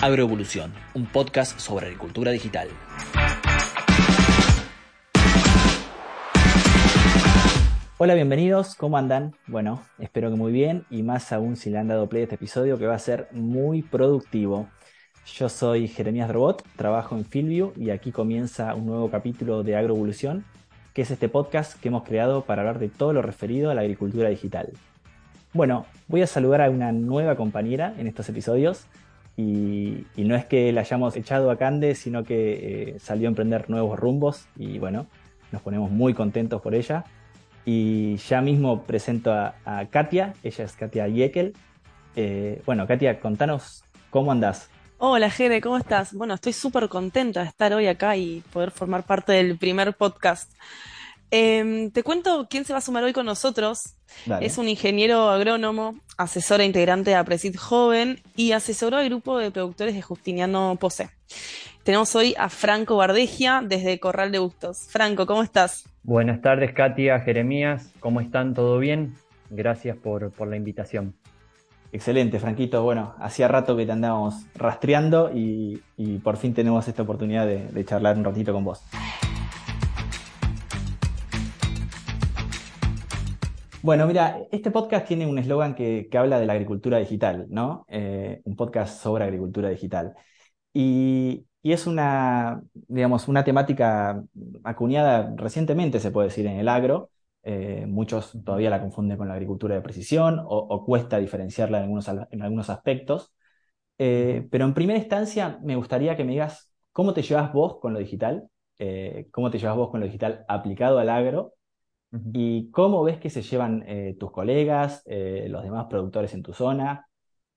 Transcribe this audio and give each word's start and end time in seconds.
Agroevolución, 0.00 0.72
un 0.94 1.06
podcast 1.06 1.58
sobre 1.58 1.86
agricultura 1.86 2.30
digital. 2.30 2.68
Hola, 7.98 8.14
bienvenidos, 8.14 8.76
¿cómo 8.76 8.96
andan? 8.96 9.34
Bueno, 9.48 9.82
espero 9.98 10.30
que 10.30 10.36
muy 10.36 10.52
bien 10.52 10.84
y 10.88 11.02
más 11.02 11.32
aún 11.32 11.56
si 11.56 11.68
le 11.70 11.78
han 11.78 11.88
dado 11.88 12.08
play 12.08 12.20
a 12.20 12.24
este 12.26 12.36
episodio 12.36 12.78
que 12.78 12.86
va 12.86 12.94
a 12.94 13.00
ser 13.00 13.26
muy 13.32 13.82
productivo. 13.82 14.68
Yo 15.34 15.48
soy 15.48 15.88
Jeremías 15.88 16.30
Robot, 16.30 16.62
trabajo 16.76 17.16
en 17.16 17.24
Fieldview 17.24 17.72
y 17.76 17.90
aquí 17.90 18.12
comienza 18.12 18.76
un 18.76 18.86
nuevo 18.86 19.10
capítulo 19.10 19.64
de 19.64 19.74
Agroevolución, 19.74 20.44
que 20.94 21.02
es 21.02 21.10
este 21.10 21.28
podcast 21.28 21.76
que 21.80 21.88
hemos 21.88 22.04
creado 22.04 22.42
para 22.42 22.62
hablar 22.62 22.78
de 22.78 22.88
todo 22.88 23.12
lo 23.12 23.20
referido 23.20 23.68
a 23.68 23.74
la 23.74 23.80
agricultura 23.80 24.28
digital. 24.28 24.70
Bueno, 25.52 25.86
voy 26.06 26.22
a 26.22 26.28
saludar 26.28 26.62
a 26.62 26.70
una 26.70 26.92
nueva 26.92 27.34
compañera 27.34 27.94
en 27.98 28.06
estos 28.06 28.28
episodios 28.28 28.86
y, 29.38 30.04
no 30.16 30.34
es 30.34 30.44
que 30.46 30.72
la 30.72 30.80
hayamos 30.80 31.14
echado 31.14 31.52
a 31.52 31.56
Cande, 31.56 31.94
sino 31.94 32.24
que 32.24 32.94
eh, 32.94 32.98
salió 32.98 33.28
a 33.28 33.30
emprender 33.30 33.70
nuevos 33.70 33.96
rumbos 33.96 34.48
y 34.56 34.80
bueno, 34.80 35.06
nos 35.52 35.62
ponemos 35.62 35.92
muy 35.92 36.12
contentos 36.12 36.60
por 36.60 36.74
ella. 36.74 37.04
Y 37.64 38.16
ya 38.16 38.40
mismo 38.40 38.82
presento 38.82 39.32
a, 39.32 39.54
Katia, 39.90 40.34
ella 40.42 40.64
es 40.64 40.72
Katia 40.72 41.06
Yekel. 41.06 41.54
Eh, 42.16 42.60
bueno, 42.66 42.88
Katia, 42.88 43.20
contanos 43.20 43.84
cómo 44.10 44.32
andás. 44.32 44.70
Hola, 44.98 45.30
Jere, 45.30 45.60
¿cómo 45.60 45.78
estás? 45.78 46.14
Bueno, 46.14 46.34
estoy 46.34 46.52
súper 46.52 46.88
contenta 46.88 47.42
de 47.42 47.46
estar 47.46 47.72
hoy 47.72 47.86
acá 47.86 48.16
y 48.16 48.42
poder 48.52 48.72
formar 48.72 49.04
parte 49.04 49.30
del 49.34 49.56
primer 49.56 49.94
podcast. 49.94 50.50
Em, 51.30 51.90
te 51.90 52.02
cuento 52.02 52.46
quién 52.48 52.64
se 52.64 52.72
va 52.72 52.78
a 52.78 52.82
sumar 52.82 53.04
hoy 53.04 53.12
con 53.12 53.26
nosotros. 53.26 53.94
Es 54.40 54.58
un 54.58 54.68
ingeniero 54.68 55.28
agrónomo, 55.28 56.00
asesor 56.16 56.60
e 56.60 56.64
integrante 56.64 57.10
de 57.10 57.16
Apresid 57.16 57.56
Joven 57.56 58.22
y 58.36 58.52
asesoró 58.52 58.96
al 58.96 59.08
grupo 59.08 59.38
de 59.38 59.50
productores 59.50 59.94
de 59.94 60.02
Justiniano 60.02 60.76
Pose. 60.80 61.10
Tenemos 61.82 62.14
hoy 62.16 62.34
a 62.38 62.48
Franco 62.48 62.96
Bardegia 62.96 63.62
desde 63.64 63.98
Corral 63.98 64.32
de 64.32 64.38
Bustos. 64.38 64.88
Franco, 64.90 65.26
¿cómo 65.26 65.42
estás? 65.42 65.88
Buenas 66.02 66.40
tardes, 66.40 66.72
Katia, 66.72 67.20
Jeremías. 67.20 67.90
¿Cómo 68.00 68.20
están? 68.20 68.54
¿Todo 68.54 68.78
bien? 68.78 69.14
Gracias 69.50 69.96
por, 69.96 70.32
la 70.46 70.56
invitación. 70.56 71.14
Excelente, 71.92 72.38
Franquito. 72.38 72.82
Bueno, 72.82 73.14
hacía 73.18 73.48
rato 73.48 73.76
que 73.76 73.86
te 73.86 73.92
andábamos 73.92 74.34
rastreando 74.54 75.30
y, 75.34 75.80
por 76.22 76.36
fin 76.36 76.52
tenemos 76.52 76.88
esta 76.88 77.02
oportunidad 77.02 77.46
de, 77.46 77.84
charlar 77.84 78.16
un 78.16 78.24
ratito 78.24 78.52
con 78.52 78.64
vos. 78.64 78.82
Bueno, 83.88 84.06
mira, 84.06 84.46
este 84.52 84.70
podcast 84.70 85.06
tiene 85.08 85.26
un 85.26 85.38
eslogan 85.38 85.74
que, 85.74 86.10
habla 86.12 86.38
de 86.38 86.44
la 86.44 86.52
agricultura 86.52 86.98
digital, 86.98 87.46
¿no? 87.48 87.86
Eh, 87.88 88.42
un 88.44 88.54
podcast 88.54 89.02
sobre 89.02 89.24
agricultura 89.24 89.70
digital. 89.70 90.14
Y, 90.74 91.46
es 91.62 91.86
una, 91.86 92.62
digamos, 92.74 93.28
una 93.28 93.44
temática 93.44 94.22
acuñada 94.62 95.32
recientemente, 95.36 96.00
se 96.00 96.10
puede 96.10 96.28
decir, 96.28 96.46
en 96.46 96.58
el 96.58 96.68
agro. 96.68 97.10
Eh, 97.42 97.86
muchos 97.88 98.32
todavía 98.44 98.68
la 98.68 98.82
confunden 98.82 99.16
con 99.16 99.28
la 99.28 99.34
agricultura 99.34 99.74
de 99.74 99.80
precisión 99.80 100.38
o, 100.44 100.84
cuesta 100.84 101.18
diferenciarla 101.18 101.78
en 101.78 102.42
algunos, 102.42 102.68
aspectos. 102.68 103.32
Eh, 103.98 104.46
pero 104.50 104.66
en 104.66 104.74
primera 104.74 104.98
instancia 104.98 105.58
me 105.62 105.76
gustaría 105.76 106.14
que 106.14 106.24
me 106.24 106.32
digas 106.32 106.70
cómo 106.92 107.14
te 107.14 107.22
llevas 107.22 107.54
vos 107.54 107.78
con 107.80 107.94
lo 107.94 108.00
digital, 108.00 108.50
cómo 109.30 109.50
te 109.50 109.58
llevas 109.58 109.76
vos 109.76 109.90
con 109.90 110.00
lo 110.00 110.06
digital 110.06 110.44
aplicado 110.46 110.98
al 110.98 111.08
agro 111.08 111.54
y 112.32 112.70
cómo 112.70 113.04
ves 113.04 113.18
que 113.18 113.30
se 113.30 113.42
llevan 113.42 113.84
tus 114.18 114.30
colegas, 114.30 115.02
los 115.06 115.62
demás 115.62 115.86
productores 115.88 116.34
en 116.34 116.42
tu 116.42 116.52
zona, 116.52 117.08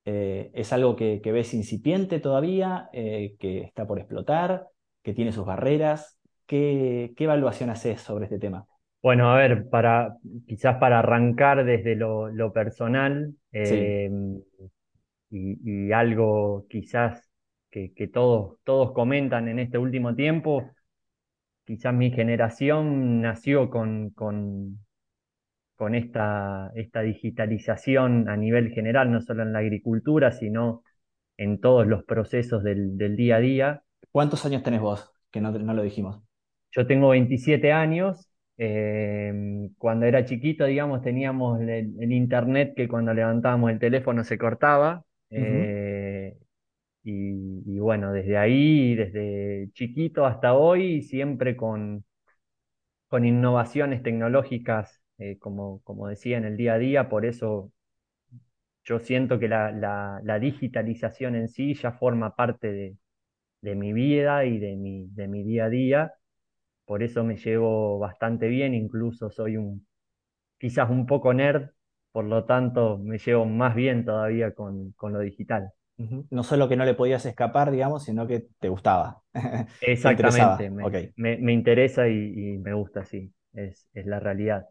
eh, 0.06 0.50
¿Es 0.54 0.74
algo 0.74 0.96
que, 0.96 1.22
ves 1.24 1.54
incipiente 1.54 2.20
todavía, 2.20 2.90
eh, 2.92 3.36
que 3.40 3.62
está 3.62 3.86
por 3.86 4.00
explotar, 4.00 4.68
que 5.04 5.14
tiene 5.14 5.32
sus 5.32 5.46
barreras? 5.46 6.20
¿Qué, 6.48 7.14
evaluación 7.18 7.70
haces 7.70 8.02
sobre 8.02 8.26
este 8.26 8.40
tema? 8.40 8.66
Bueno, 9.02 9.32
a 9.32 9.38
ver, 9.38 9.70
para, 9.70 10.18
quizás 10.48 10.78
para 10.78 11.00
arrancar 11.00 11.64
desde 11.66 11.96
lo, 11.96 12.52
personal 12.54 13.34
y, 15.30 15.92
algo 15.92 16.66
quizás 16.70 17.30
que, 17.70 18.10
todos, 18.12 18.58
todos 18.64 18.92
comentan 18.92 19.48
en 19.48 19.60
este 19.60 19.78
último 19.78 20.16
tiempo, 20.16 20.70
quizás 21.72 21.94
mi 21.94 22.12
generación 22.12 23.22
nació 23.22 23.70
con, 23.70 24.10
con 24.10 25.96
esta, 25.96 26.70
esta 26.76 27.02
digitalización 27.02 28.28
a 28.28 28.36
nivel 28.36 28.72
general, 28.72 29.10
no 29.10 29.22
solo 29.22 29.44
en 29.44 29.54
la 29.54 29.60
agricultura, 29.60 30.34
sino 30.34 30.84
en 31.38 31.62
todos 31.62 31.88
los 31.88 32.04
procesos 32.04 32.62
del, 32.62 32.98
día 33.16 33.38
a 33.38 33.40
día. 33.40 33.84
¿Cuántos 34.12 34.46
años 34.46 34.64
tenés 34.64 34.82
vos? 34.82 35.14
Que 35.32 35.40
no, 35.40 35.52
lo 35.52 35.82
dijimos. 35.82 36.22
Yo 36.72 36.86
tengo 36.86 37.08
27 37.08 37.72
años. 37.72 38.30
Eh, 38.58 39.70
cuando 39.78 40.06
era 40.06 40.26
chiquito, 40.26 40.66
digamos, 40.66 41.02
teníamos 41.02 41.62
el, 41.62 42.12
internet 42.12 42.74
que 42.76 42.90
cuando 42.90 43.14
levantábamos 43.14 43.72
el 43.72 43.80
teléfono 43.80 44.26
se 44.26 44.38
cortaba. 44.38 45.06
Eh, 45.30 46.01
y, 47.04 47.80
bueno, 47.80 48.12
desde 48.14 48.38
ahí, 48.38 48.96
desde 48.96 49.70
chiquito 49.74 50.26
hasta 50.26 50.54
hoy, 50.54 51.02
siempre 51.02 51.56
con, 51.58 52.06
con 53.08 53.26
innovaciones 53.26 54.02
tecnológicas 54.04 55.02
eh, 55.20 55.38
como, 55.40 55.82
como 55.84 56.08
decía, 56.08 56.38
en 56.38 56.46
el 56.46 56.58
día 56.58 56.74
a 56.74 56.78
día, 56.80 57.10
por 57.10 57.26
eso 57.26 57.72
yo 58.84 59.00
siento 59.00 59.40
que 59.40 59.48
la, 59.48 60.40
digitalización 60.40 61.36
en 61.36 61.48
sí 61.48 61.74
ya 61.76 61.92
forma 61.92 62.36
parte 62.36 62.98
de, 63.62 63.76
mi 63.76 63.94
vida 63.94 64.46
y 64.46 64.58
de 64.60 64.76
mi, 64.76 65.08
de 65.10 65.28
mi 65.28 65.44
día 65.44 65.66
a 65.66 65.70
día, 65.70 66.14
por 66.86 67.04
eso 67.04 67.24
me 67.24 67.38
llevo 67.38 68.00
bastante 68.00 68.48
bien, 68.48 68.74
incluso 68.74 69.30
soy 69.32 69.58
un 69.58 69.86
quizás 70.60 70.90
un 70.90 71.06
poco 71.08 71.34
nerd, 71.34 71.72
por 72.12 72.26
lo 72.26 72.46
tanto 72.46 73.00
me 73.00 73.18
llevo 73.20 73.46
más 73.46 73.76
bien 73.76 74.06
todavía 74.06 74.54
con, 74.56 74.96
lo 75.02 75.20
digital. 75.20 75.72
No 76.30 76.44
solo 76.44 76.68
que 76.70 76.76
no 76.76 76.86
le 76.86 76.94
podías 76.94 77.26
escapar, 77.26 77.72
digamos, 77.72 78.04
sino 78.04 78.28
que 78.28 78.48
te 78.60 78.70
gustaba. 78.70 79.22
Exactamente, 79.82 80.70
me, 81.16 81.54
interesa 81.54 82.08
y, 82.08 82.58
me 82.58 82.74
gusta, 82.74 83.06
sí, 83.06 83.34
es, 83.54 83.88
es 83.94 84.06
la 84.06 84.20
realidad. 84.20 84.68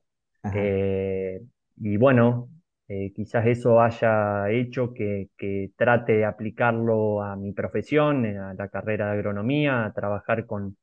Eh, 0.55 1.41
y 1.77 1.97
bueno, 1.97 2.49
eh, 2.89 3.13
quizás 3.15 3.47
eso 3.47 3.81
haya 3.81 4.51
hecho 4.51 4.93
que, 4.95 5.29
trate 5.77 6.13
de 6.15 6.25
aplicarlo 6.25 7.23
a 7.23 7.37
mi 7.37 7.53
profesión, 7.53 8.25
eh, 8.25 8.39
a 8.39 8.55
la 8.55 8.69
carrera 8.69 9.07
de 9.07 9.13
agronomía, 9.13 9.85
a 9.85 9.93
trabajar 9.93 10.47
con, 10.47 10.77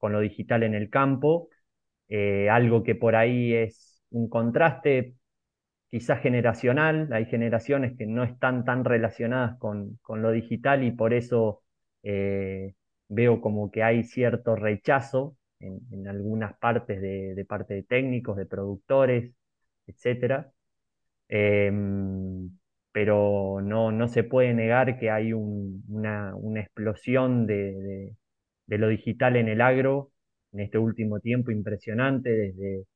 lo 0.00 0.20
digital 0.20 0.64
en 0.64 0.74
el 0.74 0.90
campo, 0.90 1.48
algo 2.50 2.82
que 2.82 2.94
por 2.94 3.14
ahí 3.14 3.54
es 3.54 4.02
un 4.10 4.28
contraste 4.28 5.14
quizás 5.92 6.22
generacional, 6.22 7.12
hay 7.12 7.26
generaciones 7.26 7.96
que 7.98 8.06
no 8.06 8.24
están 8.24 8.64
tan 8.64 8.84
relacionadas 8.84 9.58
con, 9.58 10.00
lo 10.08 10.32
digital 10.32 10.84
y 10.84 10.90
por 10.92 11.12
eso 11.12 11.62
veo 13.12 13.40
como 13.40 13.70
que 13.70 13.82
hay 13.82 14.04
cierto 14.04 14.56
rechazo 14.56 15.36
en, 15.60 16.08
algunas 16.08 16.56
partes 16.58 17.00
de, 17.00 17.44
parte 17.48 17.74
de 17.74 17.82
técnicos, 17.84 18.36
de 18.36 18.46
productores, 18.46 19.32
etc. 19.86 20.46
Em, 21.28 22.50
pero 22.92 23.60
no, 23.62 24.08
se 24.08 24.24
puede 24.24 24.54
negar 24.54 24.98
que 24.98 25.10
hay 25.10 25.32
una, 25.32 26.34
explosión 26.56 27.46
de, 27.46 28.14
lo 28.66 28.88
digital 28.88 29.36
en 29.36 29.48
el 29.48 29.60
agro 29.60 30.10
en 30.52 30.60
este 30.60 30.78
último 30.78 31.20
tiempo 31.20 31.50
impresionante, 31.50 32.30
desde 32.30 32.86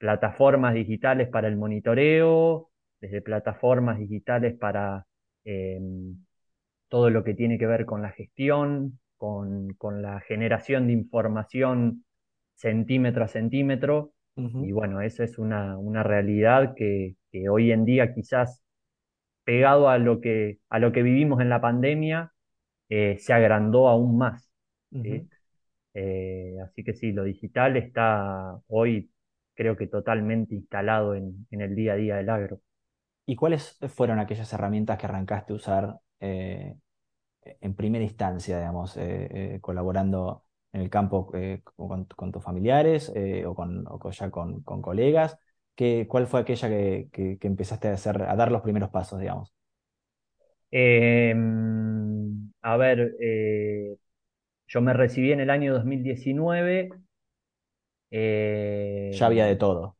plataformas 0.00 0.72
digitales 0.72 1.28
para 1.28 1.46
el 1.46 1.58
monitoreo, 1.58 2.70
desde 3.02 3.20
plataformas 3.20 3.98
digitales 3.98 4.56
para 4.58 5.06
em, 5.44 6.24
todo 6.88 7.10
lo 7.10 7.22
que 7.22 7.34
tiene 7.34 7.58
que 7.58 7.66
ver 7.66 7.84
con 7.84 8.00
la 8.00 8.10
gestión, 8.10 8.98
con, 9.18 9.74
con, 9.74 10.00
la 10.00 10.20
generación 10.20 10.86
de 10.86 10.94
información 10.94 12.06
centímetro 12.54 13.24
a 13.24 13.28
centímetro. 13.28 14.14
Y 14.36 14.72
bueno, 14.72 15.02
eso 15.02 15.22
es 15.22 15.36
una, 15.38 15.76
realidad 16.02 16.72
que, 16.74 17.16
hoy 17.50 17.72
en 17.72 17.84
día 17.84 18.14
quizás 18.14 18.62
pegado 19.44 19.90
a 19.90 19.98
lo 19.98 20.22
que, 20.22 20.60
a 20.70 20.78
lo 20.78 20.92
que 20.92 21.02
vivimos 21.02 21.42
en 21.42 21.50
la 21.50 21.60
pandemia, 21.60 22.32
eh, 22.88 23.18
se 23.18 23.34
agrandó 23.34 23.88
aún 23.88 24.16
más. 24.16 24.50
Eh, 25.92 26.56
así 26.64 26.82
que 26.84 26.94
sí, 26.94 27.12
lo 27.12 27.24
digital 27.24 27.76
está 27.76 28.58
hoy 28.68 29.10
creo 29.60 29.76
que 29.76 29.88
totalmente 29.88 30.54
instalado 30.54 31.14
en, 31.14 31.46
el 31.50 31.74
día 31.74 31.92
a 31.92 31.96
día 31.96 32.16
del 32.16 32.30
agro. 32.30 32.62
¿Y 33.26 33.36
cuáles 33.36 33.76
fueron 33.88 34.18
aquellas 34.18 34.50
herramientas 34.54 34.96
que 34.96 35.04
arrancaste 35.04 35.52
a 35.52 35.56
usar 35.56 36.00
eh, 36.18 36.76
en 37.42 37.74
primera 37.74 38.02
instancia, 38.02 38.56
digamos, 38.58 38.98
colaborando 39.60 40.44
en 40.72 40.80
el 40.80 40.88
campo 40.88 41.30
eh, 41.34 41.62
con, 41.76 42.06
tus 42.06 42.42
familiares 42.42 43.12
eh, 43.14 43.44
o, 43.44 43.54
con, 43.54 43.84
ya 44.12 44.30
con, 44.30 44.62
colegas? 44.62 45.38
¿Qué, 45.74 46.06
¿Cuál 46.08 46.26
fue 46.26 46.40
aquella 46.40 46.70
que, 46.70 47.38
empezaste 47.42 47.88
a, 47.88 47.92
hacer, 47.92 48.22
a 48.22 48.36
dar 48.36 48.50
los 48.50 48.62
primeros 48.62 48.88
pasos, 48.88 49.20
digamos? 49.20 49.54
Em, 50.70 52.50
a 52.62 52.78
ver, 52.78 53.14
eh, 53.20 53.94
yo 54.68 54.80
me 54.80 54.94
recibí 54.94 55.32
en 55.32 55.40
el 55.40 55.50
año 55.50 55.74
2019. 55.74 56.88
Ya 58.10 59.26
había 59.26 59.46
de 59.46 59.56
todo. 59.56 59.96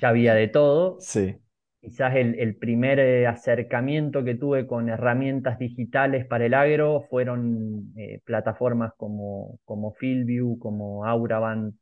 ya 0.00 0.08
había 0.08 0.34
de 0.34 0.48
todo. 0.48 0.98
Sí. 1.00 1.36
Quizás 1.80 2.16
el, 2.16 2.56
primer 2.56 2.98
eh, 2.98 3.26
acercamiento 3.28 4.24
que 4.24 4.34
tuve 4.34 4.66
con 4.66 4.88
herramientas 4.88 5.60
digitales 5.60 6.26
para 6.26 6.44
el 6.44 6.54
agro 6.54 7.06
fueron 7.08 7.92
eh, 7.96 8.20
plataformas 8.24 8.92
como, 8.96 9.60
como 9.64 9.92
FieldView, 9.94 10.58
como 10.58 11.06
Auraband, 11.06 11.74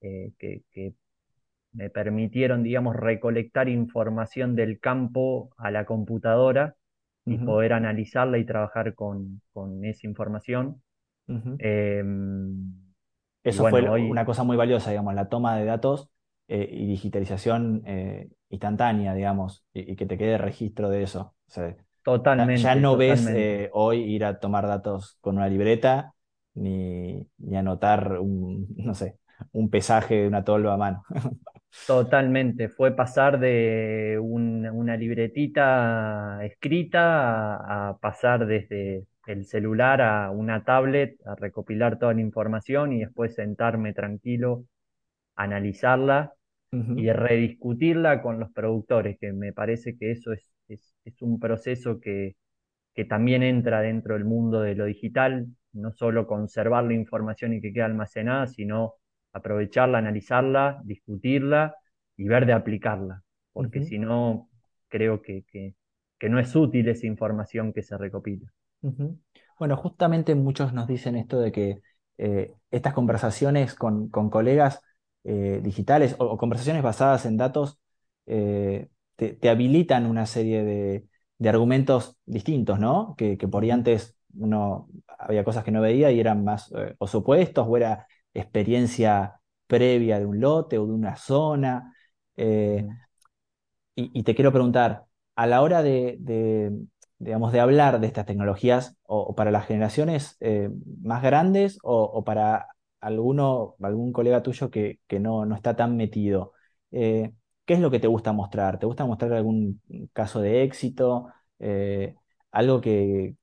eh, 0.00 0.32
que, 0.38 0.94
me 1.72 1.90
permitieron, 1.90 2.62
digamos, 2.62 2.96
recolectar 2.96 3.68
información 3.68 4.56
del 4.56 4.80
campo 4.80 5.50
a 5.58 5.70
la 5.70 5.84
computadora 5.84 6.74
y 7.26 7.36
poder 7.38 7.74
analizarla 7.74 8.38
y 8.38 8.46
trabajar 8.46 8.94
con, 8.94 9.42
esa 9.84 10.06
información. 10.06 10.82
Eso 13.46 13.68
fue 13.68 13.82
una 13.82 14.24
cosa 14.24 14.44
muy 14.44 14.56
valiosa, 14.56 14.90
digamos, 14.90 15.14
la 15.14 15.28
toma 15.28 15.56
de 15.56 15.64
datos 15.64 16.10
y 16.48 16.86
digitalización 16.86 17.82
instantánea, 18.48 19.14
digamos, 19.14 19.64
y, 19.72 19.96
que 19.96 20.06
te 20.06 20.18
quede 20.18 20.38
registro 20.38 20.88
de 20.88 21.02
eso. 21.02 21.34
totalmente. 22.02 22.62
Ya, 22.62 22.74
no 22.74 22.96
ves 22.96 23.26
eh, 23.28 23.70
hoy 23.72 24.02
ir 24.02 24.24
a 24.24 24.38
tomar 24.38 24.66
datos 24.66 25.18
con 25.20 25.36
una 25.36 25.48
libreta 25.48 26.14
ni, 26.54 27.26
anotar 27.54 28.18
un, 28.18 28.66
no 28.76 28.94
sé, 28.94 29.18
un 29.52 29.70
pesaje 29.70 30.22
de 30.22 30.28
una 30.28 30.44
tolva 30.44 30.74
a 30.74 30.78
mano. 30.78 31.04
Totalmente, 31.86 32.70
fue 32.70 32.96
pasar 32.96 33.38
de 33.38 34.18
una 34.18 34.96
libretita 34.96 36.38
escrita 36.42 37.90
a, 37.90 37.98
pasar 37.98 38.46
desde 38.46 39.04
el 39.26 39.44
celular 39.44 40.00
a 40.00 40.30
una 40.30 40.64
tablet, 40.64 41.16
a 41.26 41.34
recopilar 41.34 41.98
toda 41.98 42.14
la 42.14 42.20
información 42.20 42.92
y 42.92 43.00
después 43.00 43.34
sentarme 43.34 43.92
tranquilo, 43.92 44.64
analizarla 45.36 46.32
y 46.72 47.10
rediscutirla 47.10 48.20
con 48.20 48.38
los 48.38 48.52
productores, 48.52 49.18
que 49.18 49.32
me 49.32 49.52
parece 49.52 49.96
que 49.96 50.10
eso 50.10 50.32
es, 50.32 50.52
es, 50.68 51.22
un 51.22 51.38
proceso 51.40 52.00
que, 52.00 52.36
que, 52.94 53.04
también 53.06 53.42
entra 53.42 53.80
dentro 53.80 54.14
del 54.14 54.24
mundo 54.24 54.60
de 54.60 54.74
lo 54.74 54.84
digital, 54.84 55.46
no 55.72 55.92
solo 55.92 56.26
conservar 56.26 56.84
la 56.84 56.94
información 56.94 57.54
y 57.54 57.60
que 57.62 57.72
quede 57.72 57.84
almacenada, 57.84 58.46
sino 58.46 58.94
aprovecharla, 59.32 59.98
analizarla, 59.98 60.80
discutirla 60.84 61.74
y 62.16 62.28
ver 62.28 62.46
de 62.46 62.52
aplicarla, 62.52 63.22
porque 63.52 63.82
si 63.82 63.98
no, 63.98 64.48
creo 64.88 65.22
que, 65.22 65.44
que, 65.50 66.28
no 66.28 66.38
es 66.38 66.54
útil 66.56 66.88
esa 66.88 67.06
información 67.06 67.72
que 67.72 67.82
se 67.82 67.96
recopila. 67.96 68.50
Bueno, 69.58 69.76
justamente 69.76 70.34
muchos 70.34 70.72
nos 70.72 70.86
dicen 70.86 71.16
esto 71.16 71.40
de 71.40 71.52
que 71.52 71.82
eh, 72.18 72.54
estas 72.70 72.94
conversaciones 72.94 73.74
con, 73.74 74.08
con 74.10 74.30
colegas 74.30 74.80
eh, 75.28 75.60
digitales 75.60 76.14
o, 76.20 76.38
conversaciones 76.38 76.84
basadas 76.84 77.26
en 77.26 77.36
datos 77.36 77.80
eh, 78.26 78.88
te, 79.16 79.48
habilitan 79.48 80.06
una 80.06 80.24
serie 80.24 80.62
de, 80.62 81.04
argumentos 81.48 82.16
distintos, 82.26 82.78
¿no? 82.78 83.16
Que, 83.18 83.36
por 83.36 83.64
ahí 83.64 83.72
antes 83.72 84.16
uno 84.38 84.88
había 85.18 85.42
cosas 85.42 85.64
que 85.64 85.72
no 85.72 85.80
veía 85.80 86.12
y 86.12 86.20
eran 86.20 86.44
más 86.44 86.72
eh, 86.76 86.94
o 86.98 87.08
supuestos 87.08 87.66
o 87.68 87.76
era 87.76 88.06
experiencia 88.34 89.40
previa 89.66 90.20
de 90.20 90.26
un 90.26 90.38
lote 90.40 90.78
o 90.78 90.86
de 90.86 90.92
una 90.92 91.16
zona. 91.16 91.92
y, 93.96 94.22
te 94.22 94.34
quiero 94.34 94.52
preguntar, 94.52 95.06
a 95.34 95.46
la 95.46 95.62
hora 95.62 95.82
de, 95.82 96.18
digamos, 97.18 97.52
de 97.52 97.60
hablar 97.60 98.00
de 98.00 98.06
estas 98.06 98.26
tecnologías 98.26 98.96
o, 99.04 99.34
para 99.34 99.50
las 99.50 99.66
generaciones 99.66 100.38
más 101.02 101.22
grandes 101.22 101.78
o, 101.82 102.24
para 102.24 102.68
alguno, 103.00 103.76
algún 103.82 104.12
colega 104.12 104.42
tuyo 104.42 104.70
que, 104.70 104.98
no, 105.20 105.46
no, 105.46 105.54
está 105.54 105.76
tan 105.76 105.96
metido, 105.96 106.52
eh, 106.90 107.32
¿qué 107.64 107.74
es 107.74 107.80
lo 107.80 107.90
que 107.90 108.00
te 108.00 108.06
gusta 108.08 108.32
mostrar? 108.32 108.78
¿Te 108.78 108.86
gusta 108.86 109.04
mostrar 109.06 109.32
algún 109.32 109.80
caso 110.12 110.40
de 110.40 110.62
éxito? 110.62 111.28
Eh, 111.58 112.14
algo 112.50 112.80
que, 112.80 113.36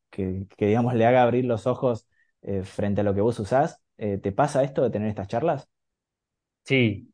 digamos, 0.58 0.94
le 0.96 1.06
haga 1.06 1.24
abrir 1.24 1.46
los 1.46 1.68
ojos 1.68 2.08
eh, 2.42 2.64
frente 2.64 3.02
a 3.02 3.04
lo 3.04 3.14
que 3.14 3.22
vos 3.22 3.40
usás. 3.40 3.80
¿Te 3.96 4.32
pasa 4.34 4.64
esto 4.64 4.82
de 4.84 4.90
tener 4.90 5.08
estas 5.08 5.28
charlas? 5.30 5.70
Sí, 6.66 7.08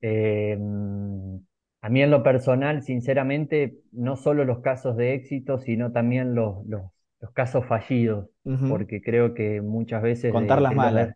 a 1.81 1.90
mí 1.90 2.02
en 2.02 2.12
lo 2.12 2.24
personal, 2.24 2.84
sinceramente, 2.84 3.80
no 3.92 4.16
solo 4.16 4.46
los 4.46 4.60
casos 4.60 4.98
de 4.98 5.14
éxito, 5.14 5.60
sino 5.60 5.92
también 5.92 6.36
los, 6.36 6.66
los 6.66 6.84
los 7.22 7.31
casos 7.31 7.66
fallidos, 7.66 8.30
porque 8.70 9.02
creo 9.02 9.34
que 9.34 9.62
muchas 9.62 10.02
veces... 10.02 10.31
Contar 10.31 10.62
las 10.62 10.74
malas. 10.74 11.16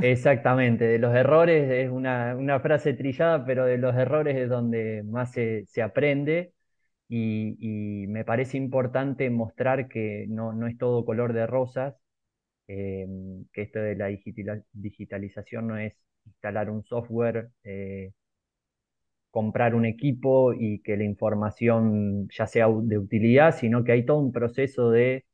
exactamente, 0.00 0.86
de 0.86 0.98
los 0.98 1.14
errores 1.14 1.70
es 1.70 1.90
una, 1.90 2.60
frase 2.60 2.94
trillada, 2.94 3.44
pero 3.44 3.66
de 3.66 3.76
los 3.76 3.94
errores 3.94 4.36
es 4.36 4.48
donde 4.48 5.02
más 5.04 5.32
se, 5.32 5.66
aprende 5.82 6.54
y, 7.06 8.06
me 8.08 8.24
parece 8.24 8.56
importante 8.56 9.28
mostrar 9.28 9.88
que 9.88 10.26
no, 10.28 10.66
es 10.66 10.78
todo 10.78 11.04
color 11.04 11.34
de 11.34 11.46
rosas, 11.46 11.96
eh, 12.66 13.06
que 13.52 13.62
esto 13.62 13.78
de 13.78 13.96
la 13.96 14.08
digitalización 14.72 15.66
no 15.66 15.76
es 15.76 16.00
instalar 16.24 16.70
un 16.70 16.82
software, 16.84 17.50
eh, 17.64 18.12
comprar 19.32 19.74
un 19.74 19.86
equipo 19.86 20.52
y 20.52 20.80
que 20.80 20.96
la 20.96 21.04
información 21.04 22.28
ya 22.30 22.46
sea 22.46 22.68
de 22.68 22.98
utilidad, 22.98 23.56
sino 23.56 23.82
que 23.82 23.92
hay 23.92 24.04
todo 24.04 24.18
un 24.18 24.30
proceso 24.30 24.90
de 24.90 25.24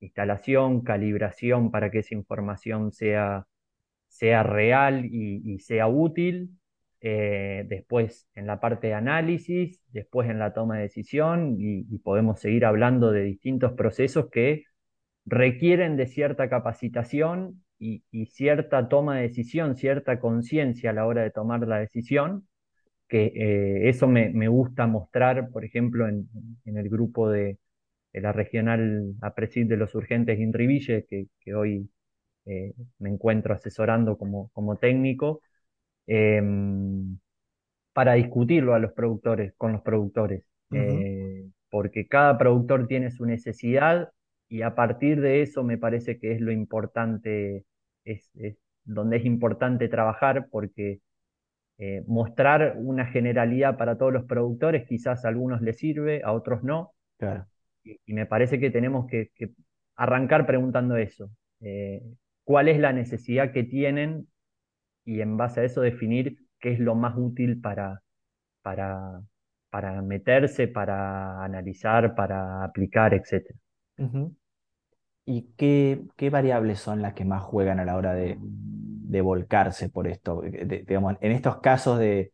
instalación, 0.00 0.82
calibración 0.82 1.70
para 1.70 1.90
que 1.90 1.98
esa 1.98 2.14
información 2.14 2.92
sea, 2.92 3.46
sea 4.08 4.42
real 4.44 5.04
y, 5.04 5.58
sea 5.60 5.88
útil. 5.88 6.50
Eh, 7.02 7.64
después 7.68 8.28
en 8.34 8.46
la 8.46 8.60
parte 8.60 8.88
de 8.88 8.94
análisis, 8.94 9.82
después 9.88 10.28
en 10.30 10.38
la 10.38 10.52
toma 10.52 10.76
de 10.76 10.82
decisión 10.82 11.56
y, 11.58 11.84
podemos 11.98 12.40
seguir 12.40 12.64
hablando 12.64 13.10
de 13.10 13.22
distintos 13.24 13.72
procesos 13.72 14.28
que 14.30 14.64
requieren 15.26 15.96
de 15.96 16.06
cierta 16.06 16.48
capacitación 16.48 17.64
y, 17.78 18.02
cierta 18.26 18.88
toma 18.88 19.16
de 19.16 19.22
decisión, 19.22 19.76
cierta 19.76 20.20
conciencia 20.20 20.90
a 20.90 20.92
la 20.92 21.06
hora 21.06 21.22
de 21.22 21.30
tomar 21.30 21.66
la 21.66 21.78
decisión, 21.78 22.46
que 23.10 23.26
eh, 23.34 23.88
eso 23.90 24.08
me, 24.08 24.48
gusta 24.48 24.86
mostrar, 24.86 25.50
por 25.50 25.64
ejemplo, 25.64 26.08
en 26.08 26.28
el 26.64 26.88
grupo 26.88 27.28
de, 27.28 27.58
la 28.12 28.32
regional 28.32 29.14
APRESID 29.20 29.68
de 29.68 29.76
los 29.76 29.94
urgentes 29.94 30.38
Inriville, 30.38 31.06
que, 31.08 31.26
que 31.40 31.54
hoy 31.54 31.90
eh, 32.46 32.72
me 32.98 33.10
encuentro 33.10 33.54
asesorando 33.54 34.16
como, 34.16 34.50
como 34.52 34.76
técnico, 34.78 35.42
em, 36.06 37.18
para 37.92 38.14
discutirlo 38.14 38.74
a 38.74 38.78
los 38.78 38.92
productores, 38.92 39.54
con 39.56 39.72
los 39.72 39.82
productores, 39.82 40.44
eh, 40.72 41.48
porque 41.70 42.06
cada 42.08 42.38
productor 42.38 42.86
tiene 42.86 43.10
su 43.10 43.26
necesidad 43.26 44.10
y 44.48 44.62
a 44.62 44.74
partir 44.74 45.20
de 45.20 45.42
eso 45.42 45.64
me 45.64 45.78
parece 45.78 46.18
que 46.18 46.32
es 46.32 46.40
lo 46.40 46.52
importante, 46.52 47.64
es, 48.04 48.30
donde 48.84 49.18
es 49.18 49.24
importante 49.24 49.88
trabajar, 49.88 50.48
porque 50.50 51.00
eh, 51.80 52.04
mostrar 52.06 52.74
una 52.76 53.06
generalidad 53.06 53.76
para 53.76 53.98
todos 53.98 54.12
los 54.12 54.24
productores 54.26 54.86
quizás 54.86 55.24
a 55.24 55.28
algunos 55.28 55.60
les 55.60 55.78
sirve, 55.78 56.22
a 56.22 56.32
otros 56.32 56.62
no. 56.62 56.92
Claro 57.18 57.46
y, 57.84 58.12
me 58.12 58.26
parece 58.26 58.58
que 58.58 58.70
tenemos 58.70 59.06
que, 59.06 59.30
arrancar 59.96 60.46
preguntando 60.46 60.96
eso. 60.96 61.30
Eh, 61.60 62.02
¿Cuál 62.44 62.68
es 62.68 62.78
la 62.78 62.92
necesidad 62.92 63.52
que 63.52 63.64
tienen? 63.64 64.28
Y 65.04 65.20
en 65.20 65.36
base 65.36 65.60
a 65.60 65.64
eso 65.64 65.80
definir 65.80 66.38
qué 66.58 66.72
es 66.72 66.78
lo 66.80 66.94
más 66.94 67.14
útil 67.16 67.60
para, 67.60 68.02
para, 68.62 69.20
para 69.70 70.02
meterse, 70.02 70.68
para 70.68 71.44
analizar, 71.44 72.14
para 72.14 72.64
aplicar, 72.64 73.14
etc. 73.14 73.54
¿Y 75.26 75.52
qué, 75.56 76.30
variables 76.30 76.80
son 76.80 77.02
las 77.02 77.14
que 77.14 77.24
más 77.24 77.42
juegan 77.42 77.78
a 77.78 77.84
la 77.84 77.96
hora 77.96 78.14
de, 78.14 78.38
volcarse 79.20 79.88
por 79.88 80.06
esto? 80.06 80.42
digamos, 80.42 81.16
en 81.20 81.32
estos 81.32 81.58
casos 81.60 81.98
de, 81.98 82.32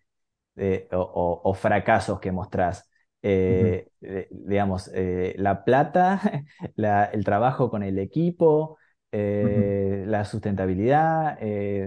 o, 0.93 1.55
fracasos 1.55 2.21
que 2.21 2.33
mostrás, 2.33 2.89
eh, 3.23 3.89
digamos, 4.31 4.91
eh, 4.95 5.35
la 5.39 5.65
plata, 5.65 6.21
el 7.13 7.25
trabajo 7.25 7.71
con 7.71 7.83
el 7.83 7.99
equipo, 7.99 8.79
eh, 9.13 10.05
la 10.07 10.25
sustentabilidad, 10.25 11.41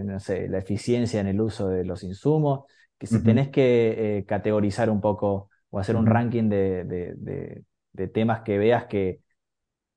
no 0.04 0.20
sé, 0.20 0.48
la 0.48 0.58
eficiencia 0.58 1.20
en 1.20 1.28
el 1.28 1.40
uso 1.40 1.68
de 1.68 1.84
los 1.84 2.02
insumos, 2.02 2.64
que 2.98 3.06
si 3.06 3.22
tenés 3.22 3.48
que 3.48 4.24
categorizar 4.28 4.90
un 4.90 5.00
poco 5.00 5.48
o 5.70 5.78
hacer 5.78 5.96
un 5.96 6.06
ranking 6.06 6.48
de, 6.48 7.64
temas 8.12 8.42
que 8.42 8.58
veas 8.58 8.86
que, 8.86 9.20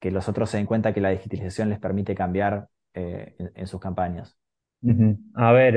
los 0.01 0.27
otros 0.27 0.49
se 0.49 0.57
den 0.57 0.65
cuenta 0.65 0.93
que 0.93 1.01
la 1.01 1.09
digitalización 1.09 1.69
les 1.69 1.79
permite 1.79 2.15
cambiar 2.15 2.67
en, 2.93 3.67
sus 3.67 3.79
campañas. 3.79 4.37
A 5.35 5.51
ver, 5.53 5.75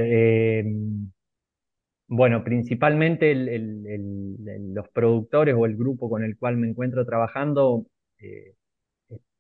bueno, 2.09 2.45
principalmente 2.45 3.35
los 3.35 4.89
productores 4.91 5.55
o 5.59 5.67
el 5.67 5.77
grupo 5.77 6.09
con 6.09 6.23
el 6.25 6.37
cual 6.39 6.57
me 6.57 6.69
encuentro 6.69 7.05
trabajando 7.05 7.87
eh, 8.19 8.55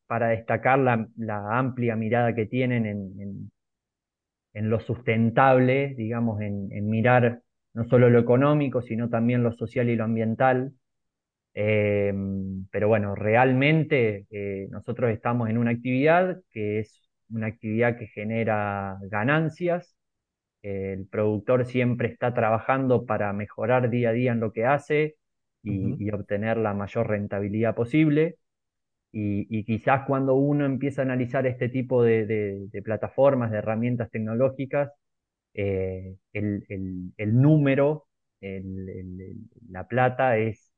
para 0.06 0.28
destacar 0.28 0.78
la, 0.78 1.08
amplia 1.58 1.96
mirada 1.96 2.34
que 2.34 2.46
tienen 2.46 2.86
en, 2.86 3.50
en, 4.54 4.70
lo 4.70 4.80
sustentable, 4.80 5.94
digamos, 5.96 6.40
en, 6.40 6.68
mirar 6.88 7.42
no 7.74 7.84
solo 7.88 8.10
lo 8.10 8.18
económico, 8.18 8.82
sino 8.82 9.08
también 9.10 9.42
lo 9.42 9.52
social 9.52 9.88
y 9.88 9.96
lo 9.96 10.04
ambiental. 10.04 10.72
Em, 11.54 12.66
pero 12.70 12.88
bueno, 12.88 13.14
realmente 13.14 14.26
eh, 14.30 14.68
nosotros 14.70 15.10
estamos 15.10 15.48
en 15.50 15.58
una 15.58 15.70
actividad 15.72 16.40
que 16.50 16.80
es 16.80 17.05
una 17.30 17.46
actividad 17.48 17.98
que 17.98 18.06
genera 18.08 18.98
ganancias. 19.02 19.96
el 20.62 21.06
productor 21.08 21.66
siempre 21.66 22.08
está 22.08 22.34
trabajando 22.34 23.06
para 23.06 23.32
mejorar 23.32 23.90
día 23.90 24.10
a 24.10 24.12
día 24.12 24.32
en 24.32 24.40
lo 24.40 24.52
que 24.52 24.64
hace 24.66 25.16
y, 25.62 26.10
obtener 26.10 26.56
la 26.58 26.74
mayor 26.74 27.08
rentabilidad 27.08 27.74
posible. 27.74 28.38
Y, 29.12 29.64
quizás 29.64 30.06
cuando 30.06 30.34
uno 30.34 30.66
empieza 30.66 31.02
a 31.02 31.04
analizar 31.04 31.46
este 31.46 31.68
tipo 31.68 32.02
de, 32.02 32.68
plataformas, 32.84 33.50
de 33.50 33.58
herramientas 33.58 34.10
tecnológicas, 34.10 34.92
eh, 35.54 36.16
el, 36.32 37.12
número, 37.16 38.06
la 38.40 39.88
plata 39.88 40.36
es 40.36 40.72